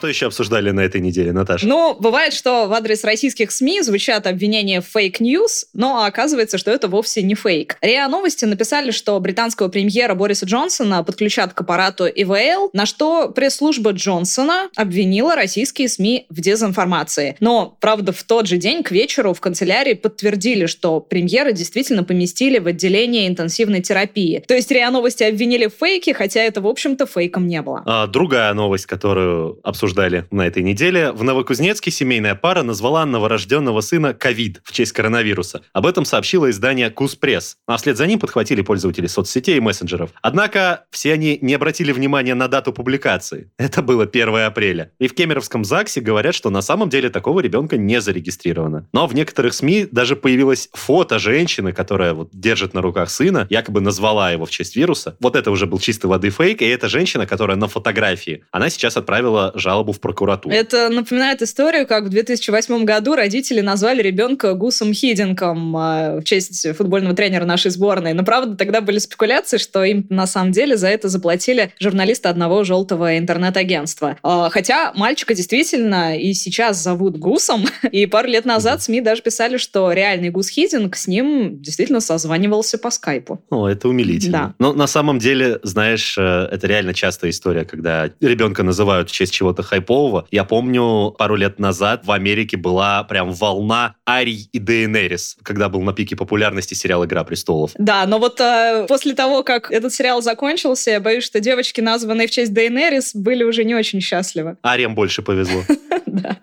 Что 0.00 0.08
еще 0.08 0.28
обсуждали 0.28 0.70
на 0.70 0.80
этой 0.80 1.02
неделе, 1.02 1.30
Наташа? 1.30 1.66
Ну, 1.66 1.94
бывает, 1.94 2.32
что 2.32 2.66
в 2.66 2.72
адрес 2.72 3.04
российских 3.04 3.52
СМИ 3.52 3.82
звучат 3.82 4.26
обвинения 4.26 4.80
в 4.80 4.86
fake 4.86 5.22
news, 5.22 5.66
но 5.74 6.04
оказывается, 6.04 6.56
что 6.56 6.70
это 6.70 6.88
вовсе 6.88 7.20
не 7.20 7.34
фейк. 7.34 7.76
РИА 7.82 8.08
Новости 8.08 8.46
написали, 8.46 8.92
что 8.92 9.20
британского 9.20 9.68
премьера 9.68 10.14
Бориса 10.14 10.46
Джонсона 10.46 11.04
подключат 11.04 11.52
к 11.52 11.60
аппарату 11.60 12.06
ИВЛ, 12.06 12.70
на 12.72 12.86
что 12.86 13.28
пресс-служба 13.28 13.90
Джонсона 13.90 14.70
обвинила 14.74 15.36
российские 15.36 15.90
СМИ 15.90 16.24
в 16.30 16.40
дезинформации. 16.40 17.36
Но, 17.40 17.76
правда, 17.78 18.12
в 18.12 18.22
тот 18.22 18.46
же 18.46 18.56
день 18.56 18.82
к 18.82 18.92
вечеру 18.92 19.34
в 19.34 19.40
канцелярии 19.42 19.92
подтвердили, 19.92 20.64
что 20.64 21.00
премьера 21.00 21.52
действительно 21.52 22.04
поместили 22.04 22.58
в 22.58 22.68
отделение 22.68 23.28
интенсивной 23.28 23.82
терапии. 23.82 24.42
То 24.48 24.54
есть 24.54 24.70
РИА 24.70 24.90
Новости 24.90 25.24
обвинили 25.24 25.66
в 25.66 25.74
фейке, 25.78 26.14
хотя 26.14 26.40
это, 26.40 26.62
в 26.62 26.66
общем-то, 26.66 27.04
фейком 27.04 27.46
не 27.46 27.60
было. 27.60 27.82
А, 27.84 28.06
другая 28.06 28.54
новость, 28.54 28.86
которую 28.86 29.60
обсуждали 29.62 29.89
на 30.30 30.46
этой 30.46 30.62
неделе. 30.62 31.12
В 31.12 31.24
Новокузнецке 31.24 31.90
семейная 31.90 32.34
пара 32.34 32.62
назвала 32.62 33.04
новорожденного 33.06 33.80
сына 33.80 34.14
ковид 34.14 34.60
в 34.64 34.72
честь 34.72 34.92
коронавируса. 34.92 35.62
Об 35.72 35.86
этом 35.86 36.04
сообщило 36.04 36.50
издание 36.50 36.90
Куспресс. 36.90 37.56
А 37.66 37.76
вслед 37.76 37.96
за 37.96 38.06
ним 38.06 38.18
подхватили 38.18 38.62
пользователи 38.62 39.06
соцсетей 39.06 39.56
и 39.56 39.60
мессенджеров. 39.60 40.10
Однако 40.22 40.84
все 40.90 41.12
они 41.12 41.38
не 41.40 41.54
обратили 41.54 41.92
внимания 41.92 42.34
на 42.34 42.48
дату 42.48 42.72
публикации. 42.72 43.50
Это 43.58 43.82
было 43.82 44.04
1 44.04 44.36
апреля. 44.36 44.92
И 44.98 45.08
в 45.08 45.14
Кемеровском 45.14 45.64
ЗАГСе 45.64 46.00
говорят, 46.00 46.34
что 46.34 46.50
на 46.50 46.62
самом 46.62 46.88
деле 46.88 47.10
такого 47.10 47.40
ребенка 47.40 47.76
не 47.76 48.00
зарегистрировано. 48.00 48.88
Но 48.92 49.06
в 49.06 49.14
некоторых 49.14 49.54
СМИ 49.54 49.88
даже 49.90 50.16
появилось 50.16 50.68
фото 50.72 51.18
женщины, 51.18 51.72
которая 51.72 52.14
вот 52.14 52.30
держит 52.32 52.74
на 52.74 52.82
руках 52.82 53.10
сына, 53.10 53.46
якобы 53.50 53.80
назвала 53.80 54.30
его 54.30 54.44
в 54.46 54.50
честь 54.50 54.76
вируса. 54.76 55.16
Вот 55.20 55.36
это 55.36 55.50
уже 55.50 55.66
был 55.66 55.78
чистой 55.78 56.06
воды 56.06 56.30
фейк, 56.30 56.62
и 56.62 56.66
эта 56.66 56.88
женщина, 56.88 57.26
которая 57.26 57.56
на 57.56 57.68
фотографии, 57.68 58.44
она 58.50 58.70
сейчас 58.70 58.96
отправила 58.96 59.52
жалобу 59.54 59.79
в 59.88 60.00
прокуратуру. 60.00 60.54
Это 60.54 60.88
напоминает 60.88 61.42
историю, 61.42 61.86
как 61.86 62.04
в 62.04 62.08
2008 62.08 62.84
году 62.84 63.14
родители 63.14 63.60
назвали 63.60 64.02
ребенка 64.02 64.54
Гусом 64.54 64.92
Хидинком 64.92 65.76
э, 65.76 66.20
в 66.20 66.24
честь 66.24 66.66
футбольного 66.76 67.14
тренера 67.14 67.44
нашей 67.44 67.70
сборной. 67.70 68.12
Но, 68.12 68.24
правда, 68.24 68.56
тогда 68.56 68.80
были 68.80 68.98
спекуляции, 68.98 69.58
что 69.58 69.84
им 69.84 70.06
на 70.10 70.26
самом 70.26 70.52
деле 70.52 70.76
за 70.76 70.88
это 70.88 71.08
заплатили 71.08 71.72
журналисты 71.80 72.28
одного 72.28 72.64
желтого 72.64 73.18
интернет-агентства. 73.18 74.16
Э, 74.22 74.48
Хотя 74.50 74.92
мальчика 74.94 75.34
действительно 75.34 76.18
и 76.18 76.32
сейчас 76.34 76.82
зовут 76.82 77.16
Гусом, 77.16 77.64
и 77.90 78.06
пару 78.06 78.28
лет 78.28 78.44
назад 78.44 78.82
СМИ 78.82 79.00
даже 79.00 79.22
писали, 79.22 79.56
что 79.56 79.92
реальный 79.92 80.30
Гус 80.30 80.48
Хидинг 80.48 80.96
с 80.96 81.06
ним 81.06 81.60
действительно 81.60 82.00
созванивался 82.00 82.78
по 82.78 82.90
скайпу. 82.90 83.42
О, 83.50 83.68
это 83.68 83.88
умилительно. 83.88 84.30
Да. 84.30 84.54
Но 84.58 84.72
на 84.72 84.86
самом 84.86 85.18
деле, 85.18 85.58
знаешь, 85.62 86.16
э, 86.18 86.48
это 86.50 86.66
реально 86.66 86.94
частая 86.94 87.30
история, 87.30 87.64
когда 87.64 88.10
ребенка 88.20 88.62
называют 88.62 89.10
в 89.10 89.12
честь 89.12 89.32
чего-то 89.32 89.62
хайпового. 89.70 90.26
Я 90.30 90.44
помню, 90.44 91.14
пару 91.16 91.36
лет 91.36 91.58
назад 91.58 92.02
в 92.04 92.10
Америке 92.10 92.56
была 92.56 93.04
прям 93.04 93.32
волна 93.32 93.94
Арий 94.06 94.48
и 94.52 94.58
Дейенерис, 94.58 95.36
когда 95.42 95.68
был 95.68 95.80
на 95.82 95.92
пике 95.92 96.16
популярности 96.16 96.74
сериал 96.74 97.04
«Игра 97.04 97.24
престолов». 97.24 97.70
Да, 97.78 98.04
но 98.06 98.18
вот 98.18 98.40
э, 98.40 98.86
после 98.88 99.14
того, 99.14 99.42
как 99.42 99.70
этот 99.70 99.92
сериал 99.92 100.22
закончился, 100.22 100.90
я 100.90 101.00
боюсь, 101.00 101.24
что 101.24 101.40
девочки, 101.40 101.80
названные 101.80 102.26
в 102.26 102.30
честь 102.30 102.52
Дейенерис, 102.52 103.14
были 103.14 103.44
уже 103.44 103.64
не 103.64 103.74
очень 103.74 104.00
счастливы. 104.00 104.56
Ариям 104.62 104.94
больше 104.94 105.22
повезло. 105.22 105.62
Да. 106.20 106.36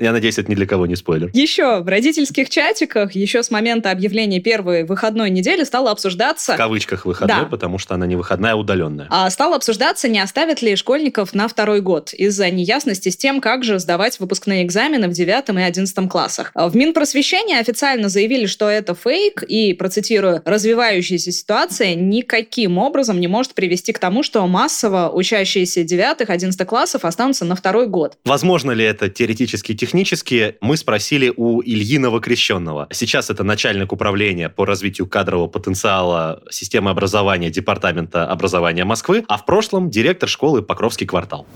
Я 0.00 0.12
надеюсь, 0.12 0.38
это 0.38 0.50
ни 0.50 0.54
для 0.54 0.66
кого 0.66 0.86
не 0.86 0.96
спойлер. 0.96 1.30
Еще 1.32 1.80
в 1.80 1.88
родительских 1.88 2.50
чатиках, 2.50 3.14
еще 3.14 3.42
с 3.42 3.50
момента 3.50 3.90
объявления 3.90 4.40
первой 4.40 4.84
выходной 4.84 5.30
недели 5.30 5.64
стало 5.64 5.88
В 5.88 5.92
обсуждаться, 5.92 6.54
кавычках 6.56 7.06
выходной, 7.06 7.40
Да. 7.42 7.44
потому 7.46 7.78
что 7.78 7.94
она 7.94 8.06
не 8.06 8.16
выходная, 8.16 8.52
а 8.52 8.56
удаленная. 8.56 9.06
а, 9.10 9.30
стало 9.30 9.56
обсуждаться, 9.56 10.08
не 10.08 10.18
оставят 10.20 10.60
ли 10.62 10.76
школьников 10.76 11.34
на 11.34 11.48
второй 11.48 11.80
год 11.80 12.12
из-за 12.12 12.50
неясности 12.50 13.08
с 13.08 13.16
тем, 13.16 13.40
как 13.40 13.64
же 13.64 13.78
сдавать 13.78 14.18
выпускные 14.20 14.64
экзамены 14.64 15.08
в 15.08 15.12
9 15.12 15.50
и 15.58 15.62
11 15.62 16.08
классах. 16.08 16.50
А 16.54 16.68
В 16.68 16.76
Минпросвещении 16.76 17.58
официально 17.58 18.08
заявили, 18.08 18.46
что 18.46 18.68
это 18.68 18.94
фейк, 18.94 19.42
и, 19.42 19.72
процитирую, 19.72 20.42
развивающаяся 20.44 21.30
ситуация 21.32 21.94
никаким 21.94 22.78
образом 22.78 23.20
не 23.20 23.28
может 23.28 23.54
привести 23.54 23.92
к 23.92 23.98
тому, 23.98 24.22
что 24.22 24.46
массово 24.46 25.10
учащиеся 25.12 25.84
9 25.84 26.28
11 26.28 26.66
классов 26.66 27.04
останутся 27.04 27.44
на 27.44 27.54
второй 27.56 27.86
год. 27.86 28.16
Возможно 28.24 28.70
ли 28.72 28.84
это 28.84 29.08
теоретически 29.14 29.72
и 29.72 29.74
технически, 29.74 30.56
мы 30.60 30.76
спросили 30.76 31.32
у 31.36 31.62
Ильи 31.62 31.98
Новокрещенного. 31.98 32.88
Сейчас 32.90 33.30
это 33.30 33.44
начальник 33.44 33.92
управления 33.92 34.48
по 34.48 34.64
развитию 34.64 35.06
кадрового 35.06 35.48
потенциала 35.48 36.42
системы 36.50 36.90
образования 36.90 37.50
Департамента 37.50 38.26
образования 38.26 38.84
Москвы, 38.84 39.24
а 39.28 39.38
в 39.38 39.46
прошлом 39.46 39.90
директор 39.90 40.28
школы 40.28 40.62
Покровский 40.62 41.06
квартал. 41.06 41.46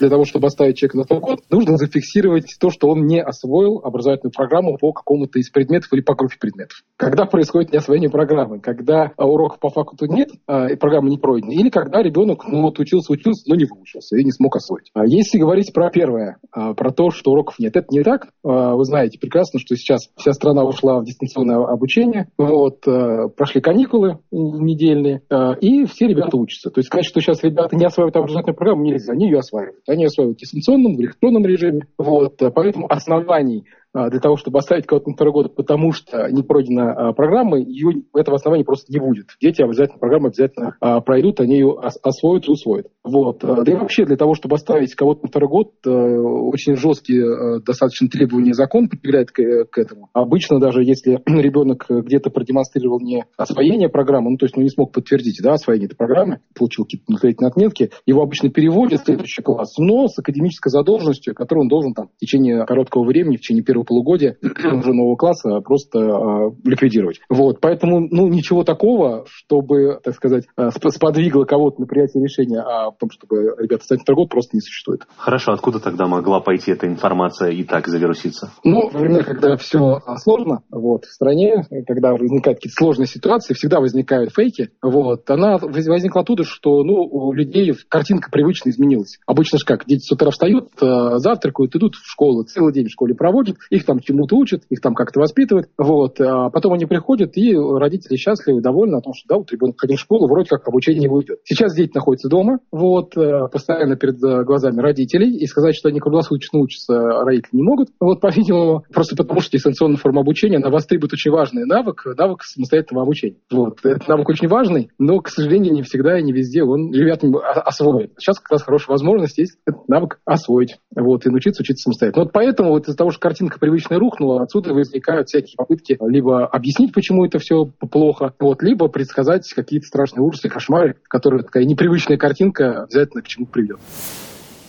Для 0.00 0.08
того, 0.08 0.24
чтобы 0.24 0.46
оставить 0.46 0.78
человека 0.78 0.98
на 0.98 1.20
год, 1.20 1.40
нужно 1.50 1.76
зафиксировать 1.76 2.56
то, 2.58 2.70
что 2.70 2.88
он 2.88 3.06
не 3.06 3.22
освоил 3.22 3.80
образовательную 3.84 4.32
программу 4.32 4.76
по 4.78 4.92
какому-то 4.92 5.38
из 5.38 5.50
предметов 5.50 5.92
или 5.92 6.00
по 6.00 6.14
группе 6.14 6.36
предметов. 6.40 6.82
Когда 6.96 7.26
происходит 7.26 7.72
неосвоение 7.72 8.10
программы? 8.10 8.60
Когда 8.60 9.12
а, 9.16 9.26
уроков 9.26 9.60
по 9.60 9.68
факту 9.68 10.06
нет, 10.06 10.30
а, 10.46 10.66
и 10.66 10.76
программа 10.76 11.10
не 11.10 11.18
пройдена, 11.18 11.52
или 11.52 11.68
когда 11.68 12.02
ребенок 12.02 12.46
ну, 12.48 12.62
вот 12.62 12.78
учился, 12.78 13.12
учился, 13.12 13.44
но 13.48 13.54
не 13.54 13.66
выучился 13.66 14.16
и 14.16 14.24
не 14.24 14.32
смог 14.32 14.56
освоить. 14.56 14.90
А 14.94 15.04
Если 15.04 15.38
говорить 15.38 15.72
про 15.72 15.90
первое, 15.90 16.38
про 16.50 16.90
то, 16.90 17.10
что 17.10 17.32
уроков 17.32 17.58
нет, 17.58 17.76
это 17.76 17.86
не 17.90 18.02
так. 18.02 18.28
Вы 18.42 18.84
знаете 18.84 19.18
прекрасно, 19.18 19.60
что 19.60 19.76
сейчас 19.76 20.08
вся 20.16 20.32
страна 20.32 20.64
ушла 20.64 21.00
в 21.00 21.04
дистанционное 21.04 21.58
обучение, 21.66 22.28
вот, 22.38 22.80
прошли 22.82 23.60
каникулы 23.60 24.18
недельные, 24.30 25.22
и 25.60 25.84
все 25.84 26.06
ребята 26.06 26.36
учатся. 26.36 26.70
То 26.70 26.78
есть 26.78 26.88
сказать, 26.88 27.04
что 27.04 27.20
сейчас 27.20 27.42
ребята 27.42 27.76
не 27.76 27.84
осваивают 27.84 28.16
образовательную 28.16 28.56
программу, 28.56 28.84
нельзя, 28.84 29.12
они 29.12 29.26
ее 29.26 29.38
осваивают. 29.38 29.82
Они 29.90 30.04
осваивают 30.04 30.38
в 30.38 30.40
дистанционном, 30.40 30.96
в 30.96 31.00
электронном 31.00 31.44
режиме. 31.44 31.86
Вот, 31.98 32.40
поэтому 32.54 32.86
оснований 32.90 33.64
для 33.92 34.20
того, 34.20 34.36
чтобы 34.36 34.58
оставить 34.58 34.86
кого-то 34.86 35.08
на 35.08 35.14
второй 35.14 35.32
год, 35.32 35.54
потому 35.56 35.92
что 35.92 36.30
не 36.30 36.42
пройдена 36.42 36.92
а, 36.92 37.12
программа, 37.12 37.58
ее, 37.58 38.02
этого 38.14 38.36
основания 38.36 38.64
просто 38.64 38.92
не 38.92 38.98
будет. 38.98 39.26
Дети 39.40 39.62
обязательно 39.62 39.98
программу 39.98 40.28
обязательно 40.28 40.76
а, 40.80 41.00
пройдут, 41.00 41.40
они 41.40 41.54
ее 41.54 41.68
ос- 41.68 41.98
освоят 42.02 42.48
и 42.48 42.50
усвоят. 42.50 42.86
Вот. 43.02 43.42
А, 43.44 43.62
Да 43.62 43.72
и 43.72 43.74
вообще 43.74 44.04
для 44.04 44.16
того, 44.16 44.34
чтобы 44.34 44.56
оставить 44.56 44.94
кого-то 44.94 45.22
на 45.22 45.28
второй 45.28 45.48
год, 45.48 45.72
э, 45.84 45.90
очень 45.90 46.76
жесткие 46.76 47.24
э, 47.24 47.60
достаточно 47.60 48.08
требования 48.08 48.52
закон 48.52 48.88
прибегает 48.88 49.30
к, 49.30 49.64
к 49.70 49.78
этому. 49.78 50.08
Обычно 50.12 50.60
даже 50.60 50.84
если 50.84 51.20
ребенок 51.26 51.86
где-то 51.88 52.30
продемонстрировал 52.30 53.00
не 53.00 53.24
освоение 53.36 53.88
программы, 53.88 54.30
ну 54.30 54.36
то 54.36 54.46
есть 54.46 54.56
ну, 54.56 54.62
не 54.62 54.70
смог 54.70 54.92
подтвердить 54.92 55.40
да, 55.42 55.54
освоение 55.54 55.86
этой 55.86 55.96
программы, 55.96 56.40
получил 56.54 56.84
какие-то 56.84 57.10
наследственные 57.12 57.50
отметки, 57.50 57.90
его 58.06 58.22
обычно 58.22 58.50
переводят 58.50 59.00
в 59.00 59.04
следующий 59.04 59.42
класс, 59.42 59.76
но 59.78 60.06
с 60.08 60.18
академической 60.18 60.70
задолженностью, 60.70 61.34
которую 61.34 61.64
он 61.64 61.68
должен 61.68 61.94
там, 61.94 62.08
в 62.08 62.18
течение 62.18 62.64
короткого 62.66 63.04
времени, 63.04 63.36
в 63.36 63.40
течение 63.40 63.64
первого 63.64 63.79
полугодия 63.84 64.36
уже 64.42 64.92
нового 64.92 65.16
класса 65.16 65.60
просто 65.60 65.98
э, 65.98 66.50
ликвидировать. 66.64 67.20
Вот, 67.28 67.60
поэтому 67.60 68.00
ну, 68.00 68.28
ничего 68.28 68.64
такого, 68.64 69.24
чтобы, 69.28 70.00
так 70.02 70.14
сказать, 70.14 70.44
сп- 70.56 70.90
сподвигло 70.90 71.44
кого-то 71.44 71.80
на 71.80 71.86
принятие 71.86 72.22
решения 72.22 72.60
о 72.60 72.92
том, 72.92 73.10
чтобы 73.10 73.54
ребята 73.58 73.84
стать 73.84 74.06
на 74.06 74.14
год, 74.14 74.28
просто 74.28 74.56
не 74.56 74.60
существует. 74.60 75.02
Хорошо, 75.16 75.52
откуда 75.52 75.80
тогда 75.80 76.06
могла 76.06 76.40
пойти 76.40 76.72
эта 76.72 76.86
информация 76.86 77.50
и 77.50 77.64
так 77.64 77.86
завируситься? 77.88 78.50
Ну, 78.64 78.88
во 78.90 79.00
времена, 79.00 79.22
когда 79.22 79.56
все 79.56 80.00
сложно 80.22 80.62
вот, 80.70 81.04
в 81.04 81.12
стране, 81.12 81.64
когда 81.86 82.12
возникают 82.12 82.58
какие-то 82.58 82.76
сложные 82.76 83.06
ситуации, 83.06 83.54
всегда 83.54 83.80
возникают 83.80 84.32
фейки. 84.34 84.70
Вот, 84.82 85.28
она 85.30 85.58
воз- 85.58 85.86
возникла 85.86 86.22
оттуда, 86.22 86.44
что 86.44 86.82
ну, 86.82 86.94
у 86.94 87.32
людей 87.32 87.72
картинка 87.88 88.30
привычно 88.30 88.70
изменилась. 88.70 89.18
Обычно 89.26 89.58
же 89.58 89.64
как, 89.64 89.84
дети 89.86 90.02
с 90.02 90.12
утра 90.12 90.30
встают, 90.30 90.68
завтракают, 90.78 91.74
идут 91.76 91.94
в 91.94 92.10
школу, 92.10 92.44
целый 92.44 92.72
день 92.72 92.86
в 92.86 92.92
школе 92.92 93.14
проводят, 93.14 93.56
их 93.70 93.84
там 93.84 94.00
чему-то 94.00 94.36
учат, 94.36 94.64
их 94.68 94.80
там 94.80 94.94
как-то 94.94 95.20
воспитывают. 95.20 95.68
Вот, 95.78 96.20
а 96.20 96.50
потом 96.50 96.74
они 96.74 96.86
приходят, 96.86 97.36
и 97.36 97.56
родители 97.56 98.16
счастливы, 98.16 98.60
довольны 98.60 98.96
о 98.96 99.00
том, 99.00 99.14
что 99.14 99.28
да, 99.28 99.36
вот 99.38 99.50
ребенок 99.52 99.80
ходил 99.80 99.96
в 99.96 100.00
школу, 100.00 100.28
вроде 100.28 100.48
как 100.48 100.66
обучение 100.68 101.04
его 101.04 101.22
идет. 101.22 101.38
Сейчас 101.44 101.74
дети 101.74 101.92
находятся 101.94 102.28
дома, 102.28 102.58
вот, 102.72 103.16
э, 103.16 103.48
постоянно 103.50 103.96
перед 103.96 104.22
э, 104.22 104.44
глазами 104.44 104.80
родителей, 104.80 105.36
и 105.36 105.46
сказать, 105.46 105.76
что 105.76 105.88
они 105.88 106.00
круглосуточно 106.00 106.58
учатся, 106.58 106.94
родители 106.94 107.56
не 107.56 107.62
могут. 107.62 107.88
Вот, 108.00 108.20
по-видимому, 108.20 108.84
просто 108.92 109.16
потому 109.16 109.40
что 109.40 109.52
дистанционная 109.52 109.96
форма 109.96 110.20
обучения, 110.22 110.56
она 110.56 110.70
востребует 110.70 111.12
очень 111.12 111.30
важный 111.30 111.64
навык, 111.64 112.04
навык 112.16 112.42
самостоятельного 112.42 113.04
обучения. 113.04 113.36
Вот. 113.50 113.78
Этот 113.84 114.08
навык 114.08 114.28
очень 114.28 114.48
важный, 114.48 114.90
но, 114.98 115.20
к 115.20 115.28
сожалению, 115.28 115.72
не 115.72 115.82
всегда 115.82 116.18
и 116.18 116.22
не 116.22 116.32
везде 116.32 116.62
он 116.62 116.92
ребят 116.92 117.22
не 117.22 117.32
освоит. 117.38 118.12
Сейчас 118.18 118.38
как 118.40 118.50
раз 118.50 118.62
хорошая 118.62 118.94
возможность 118.94 119.38
есть 119.38 119.58
этот 119.66 119.88
навык 119.88 120.20
освоить, 120.24 120.78
вот, 120.94 121.26
и 121.26 121.30
научиться 121.30 121.62
учиться 121.62 121.84
самостоятельно. 121.84 122.24
Вот 122.24 122.32
поэтому 122.32 122.70
вот 122.70 122.88
из-за 122.88 122.96
того, 122.96 123.10
что 123.10 123.20
картинка 123.20 123.59
привычная 123.60 123.98
рухнула, 123.98 124.42
отсюда 124.42 124.74
возникают 124.74 125.28
всякие 125.28 125.56
попытки 125.56 125.96
либо 126.00 126.46
объяснить, 126.46 126.92
почему 126.92 127.24
это 127.24 127.38
все 127.38 127.66
плохо, 127.66 128.34
вот, 128.40 128.62
либо 128.62 128.88
предсказать 128.88 129.48
какие-то 129.52 129.86
страшные 129.86 130.22
ужасы, 130.22 130.48
кошмары, 130.48 130.96
которые 131.08 131.44
такая 131.44 131.64
непривычная 131.64 132.16
картинка 132.16 132.84
обязательно 132.84 133.22
к 133.22 133.28
чему 133.28 133.46
приведет. 133.46 133.78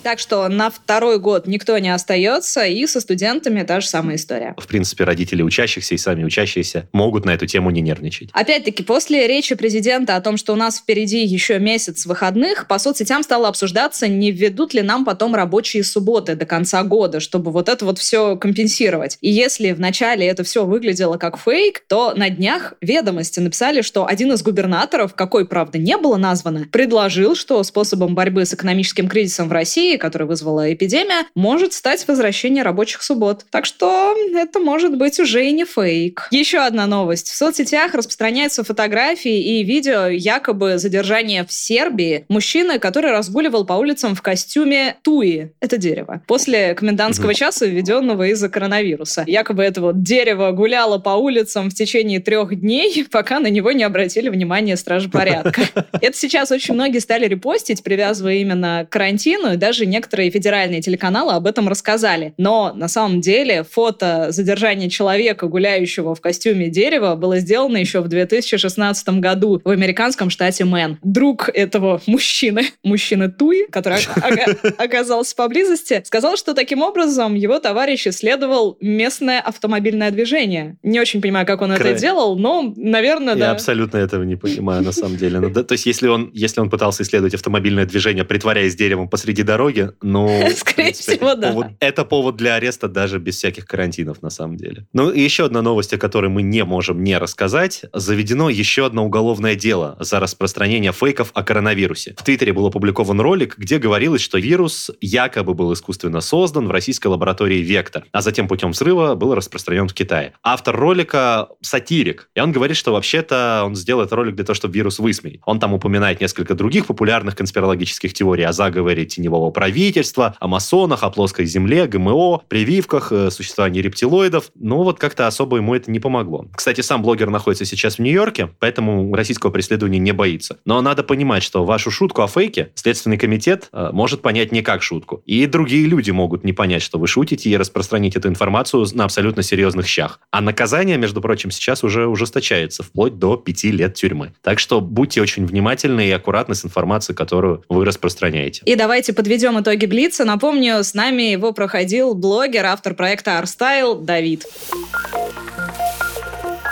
Так 0.03 0.19
что 0.19 0.47
на 0.47 0.69
второй 0.69 1.19
год 1.19 1.47
никто 1.47 1.77
не 1.77 1.93
остается, 1.93 2.65
и 2.65 2.87
со 2.87 2.99
студентами 2.99 3.63
та 3.63 3.81
же 3.81 3.87
самая 3.87 4.15
история. 4.15 4.55
В 4.57 4.67
принципе, 4.67 5.03
родители 5.03 5.41
учащихся 5.41 5.95
и 5.95 5.97
сами 5.97 6.23
учащиеся 6.23 6.87
могут 6.91 7.25
на 7.25 7.31
эту 7.31 7.45
тему 7.45 7.69
не 7.71 7.81
нервничать. 7.81 8.29
Опять-таки, 8.33 8.83
после 8.83 9.27
речи 9.27 9.55
президента 9.55 10.15
о 10.15 10.21
том, 10.21 10.37
что 10.37 10.53
у 10.53 10.55
нас 10.55 10.79
впереди 10.79 11.23
еще 11.23 11.59
месяц 11.59 12.05
выходных, 12.05 12.67
по 12.67 12.79
соцсетям 12.79 13.23
стало 13.23 13.47
обсуждаться, 13.47 14.07
не 14.07 14.31
введут 14.31 14.73
ли 14.73 14.81
нам 14.81 15.05
потом 15.05 15.35
рабочие 15.35 15.83
субботы 15.83 16.35
до 16.35 16.45
конца 16.45 16.83
года, 16.83 17.19
чтобы 17.19 17.51
вот 17.51 17.69
это 17.69 17.85
вот 17.85 17.99
все 17.99 18.35
компенсировать. 18.35 19.17
И 19.21 19.29
если 19.29 19.71
вначале 19.71 20.25
это 20.25 20.43
все 20.43 20.65
выглядело 20.65 21.17
как 21.17 21.37
фейк, 21.37 21.83
то 21.87 22.13
на 22.15 22.29
днях 22.29 22.73
ведомости 22.81 23.39
написали, 23.39 23.81
что 23.81 24.07
один 24.07 24.33
из 24.33 24.41
губернаторов, 24.41 25.13
какой, 25.13 25.45
правда, 25.47 25.77
не 25.77 25.97
было 25.97 26.17
названо, 26.17 26.65
предложил, 26.71 27.35
что 27.35 27.61
способом 27.63 28.15
борьбы 28.15 28.45
с 28.45 28.53
экономическим 28.53 29.07
кризисом 29.07 29.49
в 29.49 29.51
России, 29.51 29.90
который 29.97 30.27
вызвала 30.27 30.73
эпидемия, 30.73 31.25
может 31.35 31.73
стать 31.73 32.07
возвращение 32.07 32.63
рабочих 32.63 33.01
суббот. 33.03 33.45
Так 33.49 33.65
что 33.65 34.15
это 34.33 34.59
может 34.59 34.97
быть 34.97 35.19
уже 35.19 35.45
и 35.45 35.51
не 35.51 35.65
фейк. 35.65 36.27
Еще 36.31 36.59
одна 36.59 36.87
новость. 36.87 37.29
В 37.29 37.35
соцсетях 37.35 37.93
распространяются 37.93 38.63
фотографии 38.63 39.59
и 39.59 39.63
видео 39.63 40.07
якобы 40.07 40.77
задержания 40.77 41.45
в 41.45 41.51
Сербии 41.51 42.25
мужчины, 42.29 42.79
который 42.79 43.11
разгуливал 43.11 43.65
по 43.65 43.73
улицам 43.73 44.15
в 44.15 44.21
костюме 44.21 44.97
туи. 45.01 45.51
Это 45.59 45.77
дерево. 45.77 46.21
После 46.27 46.73
комендантского 46.73 47.33
часа, 47.33 47.65
введенного 47.65 48.27
из-за 48.29 48.49
коронавируса. 48.49 49.23
Якобы 49.27 49.63
это 49.63 49.81
вот 49.81 50.03
дерево 50.03 50.51
гуляло 50.51 50.97
по 50.97 51.11
улицам 51.11 51.69
в 51.69 51.73
течение 51.73 52.19
трех 52.19 52.59
дней, 52.59 53.05
пока 53.11 53.39
на 53.39 53.47
него 53.47 53.71
не 53.71 53.83
обратили 53.83 54.29
внимание 54.29 54.77
стражи 54.77 55.09
порядка. 55.09 55.61
Это 56.01 56.17
сейчас 56.17 56.51
очень 56.51 56.73
многие 56.73 56.99
стали 56.99 57.27
репостить, 57.27 57.83
привязывая 57.83 58.35
именно 58.35 58.85
к 58.89 58.91
карантину, 58.91 59.53
и 59.53 59.57
даже 59.57 59.80
некоторые 59.85 60.31
федеральные 60.31 60.81
телеканалы 60.81 61.33
об 61.33 61.47
этом 61.47 61.67
рассказали. 61.67 62.33
Но 62.37 62.73
на 62.75 62.87
самом 62.87 63.21
деле 63.21 63.63
фото 63.63 64.27
задержания 64.31 64.89
человека, 64.89 65.47
гуляющего 65.47 66.15
в 66.15 66.21
костюме 66.21 66.69
дерева, 66.69 67.15
было 67.15 67.39
сделано 67.39 67.77
еще 67.77 68.01
в 68.01 68.07
2016 68.07 69.09
году 69.19 69.61
в 69.63 69.69
американском 69.69 70.29
штате 70.29 70.65
Мэн. 70.65 70.99
Друг 71.03 71.49
этого 71.49 72.01
мужчины, 72.07 72.63
мужчины 72.83 73.29
Туи, 73.29 73.67
который 73.71 73.99
оказался 74.77 75.35
поблизости, 75.35 76.01
сказал, 76.05 76.37
что 76.37 76.53
таким 76.53 76.81
образом 76.81 77.35
его 77.35 77.59
товарищ 77.59 78.07
исследовал 78.07 78.77
местное 78.81 79.39
автомобильное 79.39 80.11
движение. 80.11 80.77
Не 80.83 80.99
очень 80.99 81.21
понимаю, 81.21 81.45
как 81.45 81.61
он 81.61 81.71
это 81.71 81.93
делал, 81.93 82.37
но, 82.37 82.73
наверное, 82.75 83.35
да. 83.35 83.45
Я 83.45 83.51
абсолютно 83.51 83.97
этого 83.97 84.23
не 84.23 84.35
понимаю, 84.35 84.83
на 84.83 84.91
самом 84.91 85.17
деле. 85.17 85.39
Ну, 85.51 85.51
то 85.51 85.73
есть, 85.73 85.85
если 85.85 86.07
он, 86.07 86.29
если 86.33 86.61
он 86.61 86.69
пытался 86.69 87.03
исследовать 87.03 87.33
автомобильное 87.33 87.85
движение, 87.85 88.23
притворяясь 88.23 88.75
деревом 88.75 89.09
посреди 89.09 89.43
дороги, 89.43 89.70
ну... 90.01 90.27
Скорее 90.55 90.93
всего, 90.93 91.35
да. 91.35 91.55
Это 91.79 92.05
повод 92.05 92.35
для 92.35 92.55
ареста 92.55 92.87
даже 92.87 93.19
без 93.19 93.37
всяких 93.37 93.65
карантинов, 93.65 94.21
на 94.21 94.29
самом 94.29 94.57
деле. 94.57 94.85
Ну, 94.93 95.09
и 95.09 95.21
еще 95.21 95.45
одна 95.45 95.61
новость, 95.61 95.93
о 95.93 95.97
которой 95.97 96.29
мы 96.29 96.41
не 96.41 96.63
можем 96.63 97.03
не 97.03 97.17
рассказать. 97.17 97.83
Заведено 97.93 98.49
еще 98.49 98.85
одно 98.85 99.05
уголовное 99.05 99.55
дело 99.55 99.97
за 99.99 100.19
распространение 100.19 100.91
фейков 100.91 101.31
о 101.33 101.43
коронавирусе. 101.43 102.15
В 102.17 102.23
Твиттере 102.23 102.53
был 102.53 102.65
опубликован 102.67 103.19
ролик, 103.21 103.57
где 103.57 103.77
говорилось, 103.77 104.21
что 104.21 104.37
вирус 104.37 104.91
якобы 105.01 105.53
был 105.53 105.73
искусственно 105.73 106.21
создан 106.21 106.67
в 106.67 106.71
российской 106.71 107.07
лаборатории 107.07 107.59
«Вектор», 107.59 108.05
а 108.11 108.21
затем 108.21 108.47
путем 108.47 108.71
взрыва 108.71 109.15
был 109.15 109.35
распространен 109.35 109.87
в 109.87 109.93
Китае. 109.93 110.33
Автор 110.43 110.75
ролика— 110.75 111.49
сатирик, 111.61 112.29
и 112.35 112.39
он 112.39 112.51
говорит, 112.51 112.77
что 112.77 112.93
вообще-то 112.93 113.63
он 113.65 113.75
сделал 113.75 114.01
этот 114.01 114.13
ролик 114.13 114.35
для 114.35 114.45
того, 114.45 114.55
чтобы 114.55 114.73
вирус 114.73 114.99
высмеять. 114.99 115.41
Он 115.45 115.59
там 115.59 115.73
упоминает 115.73 116.21
несколько 116.21 116.55
других 116.55 116.85
популярных 116.87 117.35
конспирологических 117.35 118.13
теорий 118.13 118.43
о 118.43 118.53
заговоре 118.53 119.05
теневого 119.05 119.51
правительства, 119.61 120.35
о 120.39 120.47
масонах, 120.47 121.03
о 121.03 121.11
плоской 121.11 121.45
земле, 121.45 121.85
ГМО, 121.85 122.41
прививках, 122.47 123.11
э, 123.11 123.29
существовании 123.29 123.79
рептилоидов. 123.79 124.49
Но 124.55 124.81
вот 124.83 124.97
как-то 124.97 125.27
особо 125.27 125.57
ему 125.57 125.75
это 125.75 125.91
не 125.91 125.99
помогло. 125.99 126.47
Кстати, 126.55 126.81
сам 126.81 127.03
блогер 127.03 127.29
находится 127.29 127.63
сейчас 127.63 127.97
в 127.97 127.99
Нью-Йорке, 127.99 128.49
поэтому 128.57 129.13
российского 129.13 129.51
преследования 129.51 129.99
не 129.99 130.13
боится. 130.13 130.57
Но 130.65 130.81
надо 130.81 131.03
понимать, 131.03 131.43
что 131.43 131.63
вашу 131.63 131.91
шутку 131.91 132.23
о 132.23 132.27
фейке 132.27 132.71
Следственный 132.73 133.17
комитет 133.17 133.69
э, 133.71 133.91
может 133.93 134.23
понять 134.23 134.51
не 134.51 134.63
как 134.63 134.81
шутку. 134.81 135.21
И 135.27 135.45
другие 135.45 135.85
люди 135.85 136.09
могут 136.09 136.43
не 136.43 136.53
понять, 136.53 136.81
что 136.81 136.97
вы 136.97 137.05
шутите, 137.05 137.51
и 137.51 137.55
распространить 137.55 138.15
эту 138.15 138.29
информацию 138.29 138.87
на 138.95 139.03
абсолютно 139.03 139.43
серьезных 139.43 139.85
щах. 139.85 140.21
А 140.31 140.41
наказание, 140.41 140.97
между 140.97 141.21
прочим, 141.21 141.51
сейчас 141.51 141.83
уже 141.83 142.07
ужесточается, 142.07 142.81
вплоть 142.81 143.19
до 143.19 143.37
пяти 143.37 143.69
лет 143.69 143.93
тюрьмы. 143.93 144.33
Так 144.41 144.57
что 144.57 144.81
будьте 144.81 145.21
очень 145.21 145.45
внимательны 145.45 146.07
и 146.07 146.11
аккуратны 146.11 146.55
с 146.55 146.65
информацией, 146.65 147.15
которую 147.15 147.63
вы 147.69 147.85
распространяете. 147.85 148.63
И 148.65 148.73
давайте 148.73 149.13
подведем 149.13 149.50
итоги 149.59 149.85
Блица. 149.85 150.23
Напомню, 150.23 150.83
с 150.83 150.93
нами 150.93 151.23
его 151.23 151.51
проходил 151.51 152.13
блогер, 152.13 152.65
автор 152.65 152.93
проекта 152.93 153.39
Арстайл 153.39 153.95
Давид. 153.95 154.45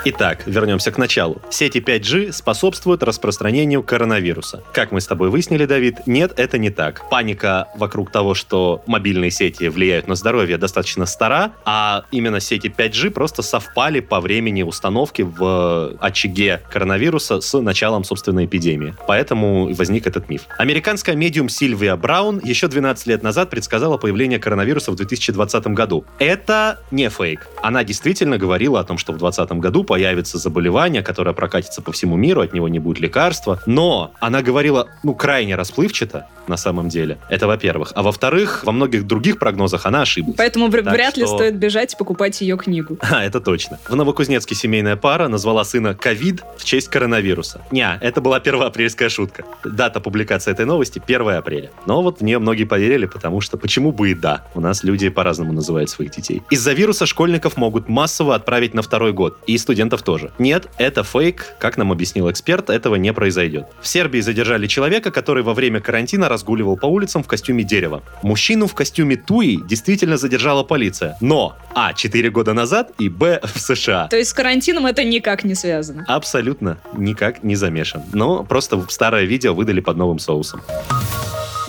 Итак, 0.06 0.44
вернемся 0.46 0.92
к 0.92 0.98
началу. 0.98 1.42
Сети 1.50 1.80
5G 1.80 2.32
способствуют 2.32 3.04
распространению 3.04 3.84
коронавируса. 3.84 4.64
Как 4.72 4.94
мы 4.94 5.02
с 5.02 5.08
тобой 5.08 5.30
выяснили, 5.30 5.66
Давид, 5.66 6.08
нет, 6.08 6.32
это 6.38 6.58
не 6.58 6.70
так. 6.70 7.10
Паника 7.10 7.68
вокруг 7.76 8.10
того, 8.10 8.34
что 8.34 8.82
мобильные 8.88 9.30
сети 9.30 9.68
влияют 9.68 10.08
на 10.08 10.16
здоровье, 10.16 10.58
достаточно 10.58 11.06
стара, 11.06 11.52
а 11.66 12.06
именно 12.12 12.40
сети 12.40 12.68
5G 12.68 13.10
просто 13.10 13.42
совпали 13.42 14.00
по 14.00 14.22
времени 14.22 14.64
установки 14.64 15.24
в 15.24 15.98
очаге 16.00 16.62
коронавируса 16.72 17.42
с 17.42 17.60
началом, 17.60 18.06
собственной 18.06 18.46
эпидемии. 18.46 18.96
Поэтому 19.06 19.74
возник 19.74 20.08
этот 20.08 20.30
миф. 20.30 20.44
Американская 20.58 21.18
медиум 21.18 21.50
Сильвия 21.50 21.98
Браун 21.98 22.40
еще 22.42 22.70
12 22.70 23.06
лет 23.08 23.22
назад 23.22 23.50
предсказала 23.50 23.98
появление 23.98 24.40
коронавируса 24.40 24.92
в 24.92 24.96
2020 24.96 25.68
году. 25.68 26.06
Это 26.20 26.80
не 26.90 27.10
фейк. 27.10 27.48
Она 27.62 27.84
действительно 27.84 28.38
говорила 28.38 28.80
о 28.80 28.86
том, 28.86 28.98
что 28.98 29.12
в 29.12 29.18
2020 29.18 29.60
году 29.60 29.84
появится 29.90 30.38
заболевание, 30.38 31.02
которое 31.02 31.34
прокатится 31.34 31.82
по 31.82 31.92
всему 31.92 32.16
миру, 32.16 32.42
от 32.42 32.54
него 32.54 32.68
не 32.70 32.78
будет 32.78 33.00
лекарства. 33.00 33.60
Но 33.66 34.12
она 34.20 34.44
говорила, 34.44 34.88
ну, 35.02 35.16
крайне 35.16 35.56
расплывчато, 35.56 36.28
на 36.50 36.58
самом 36.58 36.90
деле. 36.90 37.18
Это 37.28 37.48
во-первых. 37.48 37.92
А 37.96 38.04
во-вторых, 38.04 38.64
во 38.66 38.72
многих 38.72 39.08
других 39.08 39.40
прогнозах 39.40 39.88
она 39.88 40.02
ошиблась. 40.02 40.36
Поэтому 40.38 40.70
так 40.70 40.86
вряд 40.86 41.12
что... 41.12 41.22
ли 41.22 41.28
стоит 41.28 41.56
бежать 41.56 41.94
и 41.94 41.98
покупать 41.98 42.42
ее 42.42 42.58
книгу. 42.58 42.98
А, 43.12 43.24
это 43.24 43.42
точно. 43.42 43.80
В 43.90 43.96
Новокузнецке 43.96 44.54
семейная 44.54 44.96
пара 44.96 45.28
назвала 45.28 45.64
сына 45.64 45.96
ковид 45.96 46.44
в 46.58 46.64
честь 46.64 46.90
коронавируса. 46.90 47.62
Не, 47.72 47.98
это 48.02 48.22
была 48.22 48.40
первоапрельская 48.40 49.10
шутка. 49.10 49.46
Дата 49.64 50.00
публикации 50.00 50.52
этой 50.52 50.66
новости 50.66 51.02
1 51.04 51.30
апреля. 51.30 51.72
Но 51.88 52.04
вот 52.04 52.20
в 52.20 52.24
нее 52.24 52.38
многие 52.38 52.66
поверили, 52.66 53.08
потому 53.08 53.42
что 53.42 53.58
почему 53.58 53.92
бы 53.92 54.12
и 54.12 54.14
да. 54.14 54.46
У 54.54 54.62
нас 54.62 54.84
люди 54.84 55.10
по-разному 55.10 55.54
называют 55.54 55.90
своих 55.90 56.12
детей. 56.12 56.44
Из-за 56.52 56.74
вируса 56.74 57.08
школьников 57.08 57.58
могут 57.58 57.90
массово 57.90 58.36
отправить 58.36 58.76
на 58.76 58.84
второй 58.84 59.12
год. 59.12 59.40
И 59.48 59.58
студентов 59.80 60.02
тоже. 60.02 60.32
Нет, 60.40 60.68
это 60.78 61.06
фейк. 61.06 61.56
Как 61.58 61.78
нам 61.78 61.94
объяснил 61.94 62.30
эксперт, 62.30 62.70
этого 62.70 62.96
не 62.96 63.14
произойдет. 63.14 63.68
В 63.82 63.88
Сербии 63.88 64.20
задержали 64.20 64.68
человека, 64.68 65.10
который 65.10 65.42
во 65.42 65.54
время 65.54 65.80
карантина 65.80 66.28
разгуливал 66.28 66.76
по 66.76 66.86
улицам 66.88 67.24
в 67.24 67.28
костюме 67.28 67.64
дерева. 67.64 68.04
Мужчину 68.22 68.68
в 68.68 68.76
костюме 68.76 69.16
туи 69.16 69.58
действительно 69.70 70.18
задержала 70.18 70.64
полиция. 70.64 71.16
Но 71.22 71.56
А. 71.74 71.94
4 71.94 72.30
года 72.30 72.52
назад 72.54 72.92
и 73.00 73.08
Б. 73.08 73.40
в 73.56 73.58
США. 73.58 74.10
То 74.10 74.18
есть 74.18 74.32
с 74.32 74.34
карантином 74.34 74.86
это 74.86 75.06
никак 75.06 75.46
не 75.46 75.56
связано? 75.56 76.04
Абсолютно 76.10 76.78
никак 76.98 77.42
не 77.44 77.56
замешан. 77.56 78.02
Но 78.12 78.44
просто 78.44 78.84
старое 78.90 79.24
видео 79.24 79.54
выдали 79.54 79.80
под 79.80 79.96
новым 79.96 80.20
соусом. 80.20 80.62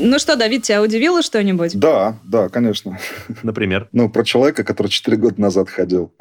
Ну 0.00 0.18
что, 0.18 0.34
Давид, 0.34 0.64
тебя 0.64 0.82
удивило 0.82 1.22
что-нибудь? 1.22 1.78
Да, 1.78 2.16
да, 2.24 2.48
конечно. 2.48 2.98
Например? 3.44 3.86
Ну, 3.92 4.10
про 4.10 4.24
человека, 4.24 4.64
который 4.64 4.88
4 4.88 5.16
года 5.16 5.40
назад 5.40 5.70
ходил 5.70 6.12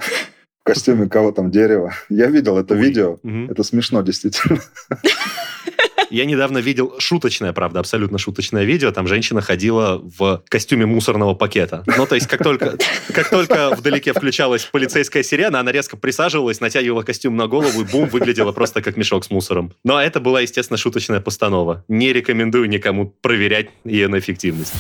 костюме 0.74 1.10
кого 1.10 1.32
там 1.32 1.50
дерева. 1.52 1.94
Я 2.10 2.28
видел 2.28 2.58
это 2.58 2.76
видео. 2.76 3.18
Это 3.50 3.64
смешно, 3.64 4.02
действительно. 4.02 4.60
Я 6.10 6.26
недавно 6.26 6.58
видел 6.58 6.96
шуточное, 6.98 7.54
правда, 7.54 7.80
абсолютно 7.80 8.18
шуточное 8.18 8.64
видео. 8.64 8.92
Там 8.92 9.08
женщина 9.08 9.42
ходила 9.42 10.02
в 10.18 10.44
костюме 10.50 10.86
мусорного 10.86 11.36
пакета. 11.36 11.84
Ну, 11.86 12.08
то 12.08 12.16
есть, 12.16 12.28
как 12.28 12.44
только, 12.44 12.78
как 13.14 13.30
только 13.30 13.76
вдалеке 13.76 14.14
включалась 14.14 14.64
полицейская 14.64 15.22
сирена, 15.22 15.60
она 15.60 15.72
резко 15.72 15.98
присаживалась, 15.98 16.62
натягивала 16.62 17.04
костюм 17.04 17.36
на 17.36 17.48
голову 17.48 17.82
и 17.82 17.84
бум, 17.84 18.10
выглядела 18.10 18.52
просто 18.52 18.82
как 18.82 18.98
мешок 18.98 19.24
с 19.24 19.30
мусором. 19.30 19.74
Но 19.84 20.02
это 20.02 20.20
была, 20.20 20.42
естественно, 20.42 20.78
шуточная 20.78 21.20
постанова. 21.20 21.84
Не 21.88 22.12
рекомендую 22.12 22.68
никому 22.70 23.14
проверять 23.22 23.70
ее 23.84 24.08
на 24.08 24.18
эффективность. 24.18 24.74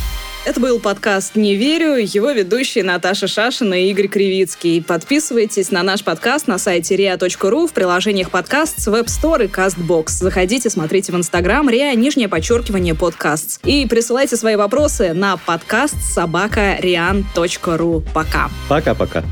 Это 0.45 0.61
был 0.61 0.79
подкаст 0.79 1.35
«Не 1.35 1.55
верю», 1.55 1.97
его 1.97 2.31
ведущие 2.31 2.83
Наташа 2.83 3.27
Шашина 3.27 3.73
и 3.73 3.91
Игорь 3.91 4.07
Кривицкий. 4.07 4.81
Подписывайтесь 4.81 5.69
на 5.69 5.83
наш 5.83 6.03
подкаст 6.03 6.47
на 6.47 6.57
сайте 6.57 6.95
ria.ru 6.95 7.67
в 7.67 7.73
приложениях 7.73 8.31
подкаст 8.31 8.79
с 8.79 8.87
Web 8.87 9.07
Store 9.07 9.45
и 9.45 9.47
CastBox. 9.47 10.05
Заходите, 10.07 10.69
смотрите 10.69 11.11
в 11.11 11.15
Инстаграм 11.19 11.67
ria, 11.67 11.93
нижнее 11.95 12.29
подчеркивание, 12.29 12.95
подкаст. 12.95 13.59
И 13.65 13.85
присылайте 13.85 14.37
свои 14.37 14.55
вопросы 14.55 15.13
на 15.13 15.35
подкаст 15.35 16.01
собака 16.01 16.77
Пока. 18.13 18.49
Пока-пока. 18.69 19.23